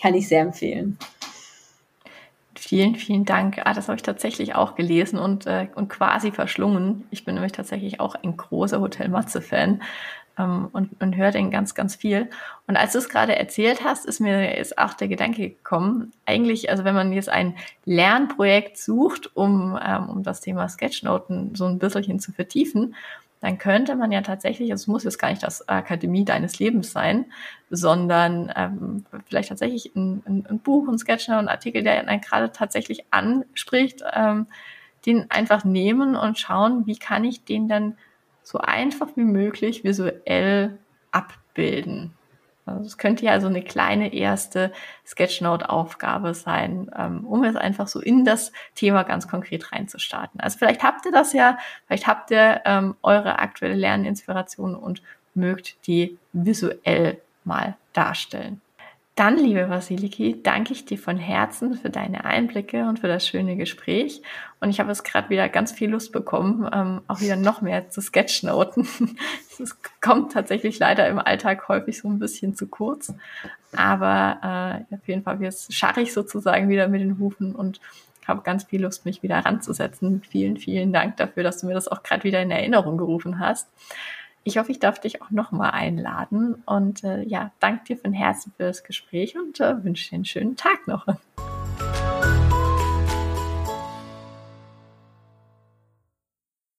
kann 0.00 0.14
ich 0.14 0.28
sehr 0.28 0.42
empfehlen. 0.42 0.96
Vielen, 2.60 2.96
vielen 2.96 3.24
Dank. 3.24 3.60
Ah, 3.64 3.72
das 3.72 3.88
habe 3.88 3.96
ich 3.96 4.02
tatsächlich 4.02 4.56
auch 4.56 4.74
gelesen 4.74 5.16
und, 5.16 5.46
äh, 5.46 5.68
und 5.76 5.88
quasi 5.88 6.32
verschlungen. 6.32 7.06
Ich 7.10 7.24
bin 7.24 7.36
nämlich 7.36 7.52
tatsächlich 7.52 8.00
auch 8.00 8.16
ein 8.16 8.36
großer 8.36 8.80
Hotel 8.80 9.08
Matze-Fan 9.08 9.80
ähm, 10.36 10.68
und, 10.72 11.00
und 11.00 11.16
höre 11.16 11.30
den 11.30 11.52
ganz, 11.52 11.76
ganz 11.76 11.94
viel. 11.94 12.28
Und 12.66 12.76
als 12.76 12.92
du 12.92 12.98
es 12.98 13.08
gerade 13.08 13.36
erzählt 13.36 13.84
hast, 13.84 14.06
ist 14.06 14.18
mir 14.18 14.56
jetzt 14.56 14.76
auch 14.76 14.94
der 14.94 15.06
Gedanke 15.06 15.50
gekommen, 15.50 16.12
eigentlich, 16.26 16.68
also 16.68 16.82
wenn 16.82 16.96
man 16.96 17.12
jetzt 17.12 17.28
ein 17.28 17.54
Lernprojekt 17.84 18.76
sucht, 18.76 19.36
um, 19.36 19.78
ähm, 19.80 20.08
um 20.08 20.22
das 20.24 20.40
Thema 20.40 20.68
Sketchnoten 20.68 21.54
so 21.54 21.64
ein 21.64 21.78
bisschen 21.78 22.18
zu 22.18 22.32
vertiefen, 22.32 22.96
dann 23.40 23.58
könnte 23.58 23.94
man 23.94 24.10
ja 24.10 24.20
tatsächlich, 24.22 24.70
es 24.70 24.86
muss 24.86 25.04
jetzt 25.04 25.18
gar 25.18 25.30
nicht 25.30 25.42
das 25.42 25.68
Akademie 25.68 26.24
deines 26.24 26.58
Lebens 26.58 26.92
sein, 26.92 27.26
sondern 27.70 28.52
ähm, 28.56 29.04
vielleicht 29.26 29.50
tatsächlich 29.50 29.94
ein, 29.94 30.22
ein, 30.26 30.46
ein 30.48 30.58
Buch, 30.58 30.88
ein 30.88 30.98
Sketchnote, 30.98 31.38
ein 31.38 31.48
Artikel, 31.48 31.82
der 31.82 32.06
einen 32.06 32.20
gerade 32.20 32.50
tatsächlich 32.50 33.04
anspricht, 33.10 34.02
ähm, 34.12 34.46
den 35.06 35.30
einfach 35.30 35.64
nehmen 35.64 36.16
und 36.16 36.38
schauen, 36.38 36.86
wie 36.86 36.96
kann 36.96 37.24
ich 37.24 37.44
den 37.44 37.68
dann 37.68 37.96
so 38.42 38.58
einfach 38.58 39.08
wie 39.16 39.24
möglich 39.24 39.84
visuell 39.84 40.78
abbilden. 41.12 42.14
Also 42.68 42.86
es 42.86 42.98
könnte 42.98 43.24
ja 43.24 43.40
so 43.40 43.46
eine 43.46 43.62
kleine 43.62 44.12
erste 44.12 44.72
Sketchnote-Aufgabe 45.06 46.34
sein, 46.34 46.90
ähm, 46.96 47.24
um 47.26 47.44
es 47.44 47.56
einfach 47.56 47.88
so 47.88 48.00
in 48.00 48.24
das 48.24 48.52
Thema 48.74 49.02
ganz 49.02 49.28
konkret 49.28 49.72
reinzustarten. 49.72 50.40
Also 50.40 50.58
vielleicht 50.58 50.82
habt 50.82 51.06
ihr 51.06 51.12
das 51.12 51.32
ja, 51.32 51.58
vielleicht 51.86 52.06
habt 52.06 52.30
ihr 52.30 52.62
ähm, 52.64 52.96
eure 53.02 53.38
aktuelle 53.38 53.74
Lerninspiration 53.74 54.74
und 54.74 55.02
mögt 55.34 55.86
die 55.86 56.18
visuell 56.32 57.20
mal 57.44 57.76
darstellen. 57.92 58.60
Dann, 59.18 59.36
liebe 59.36 59.68
Vasiliki, 59.68 60.44
danke 60.44 60.72
ich 60.72 60.84
dir 60.84 60.96
von 60.96 61.16
Herzen 61.16 61.74
für 61.74 61.90
deine 61.90 62.24
Einblicke 62.24 62.84
und 62.84 63.00
für 63.00 63.08
das 63.08 63.26
schöne 63.26 63.56
Gespräch. 63.56 64.22
Und 64.60 64.70
ich 64.70 64.78
habe 64.78 64.90
jetzt 64.90 65.02
gerade 65.02 65.28
wieder 65.28 65.48
ganz 65.48 65.72
viel 65.72 65.90
Lust 65.90 66.12
bekommen, 66.12 66.70
ähm, 66.72 67.00
auch 67.08 67.20
wieder 67.20 67.34
noch 67.34 67.60
mehr 67.60 67.90
zu 67.90 68.00
Sketchnoten. 68.00 68.86
Es 69.60 69.76
kommt 70.00 70.30
tatsächlich 70.30 70.78
leider 70.78 71.08
im 71.08 71.18
Alltag 71.18 71.66
häufig 71.66 71.98
so 71.98 72.06
ein 72.06 72.20
bisschen 72.20 72.54
zu 72.54 72.68
kurz. 72.68 73.12
Aber 73.76 74.84
äh, 74.88 74.94
auf 74.94 75.08
jeden 75.08 75.24
Fall 75.24 75.36
scharre 75.68 76.00
ich 76.00 76.12
sozusagen 76.12 76.68
wieder 76.68 76.86
mit 76.86 77.00
den 77.00 77.18
Hufen 77.18 77.56
und 77.56 77.80
habe 78.24 78.42
ganz 78.42 78.62
viel 78.62 78.82
Lust, 78.82 79.04
mich 79.04 79.24
wieder 79.24 79.38
ranzusetzen. 79.38 80.22
Vielen, 80.30 80.58
vielen 80.58 80.92
Dank 80.92 81.16
dafür, 81.16 81.42
dass 81.42 81.58
du 81.58 81.66
mir 81.66 81.74
das 81.74 81.88
auch 81.88 82.04
gerade 82.04 82.22
wieder 82.22 82.40
in 82.40 82.52
Erinnerung 82.52 82.98
gerufen 82.98 83.40
hast. 83.40 83.66
Ich 84.48 84.56
hoffe, 84.56 84.72
ich 84.72 84.78
darf 84.78 84.98
dich 84.98 85.20
auch 85.20 85.30
nochmal 85.30 85.72
einladen 85.72 86.62
und 86.64 87.04
äh, 87.04 87.22
ja, 87.22 87.52
danke 87.60 87.84
dir 87.84 87.98
von 87.98 88.14
Herzen 88.14 88.50
für 88.56 88.62
das 88.62 88.82
Gespräch 88.82 89.36
und 89.36 89.60
äh, 89.60 89.84
wünsche 89.84 90.08
dir 90.08 90.14
einen 90.14 90.24
schönen 90.24 90.56
Tag 90.56 90.88
noch. 90.88 91.06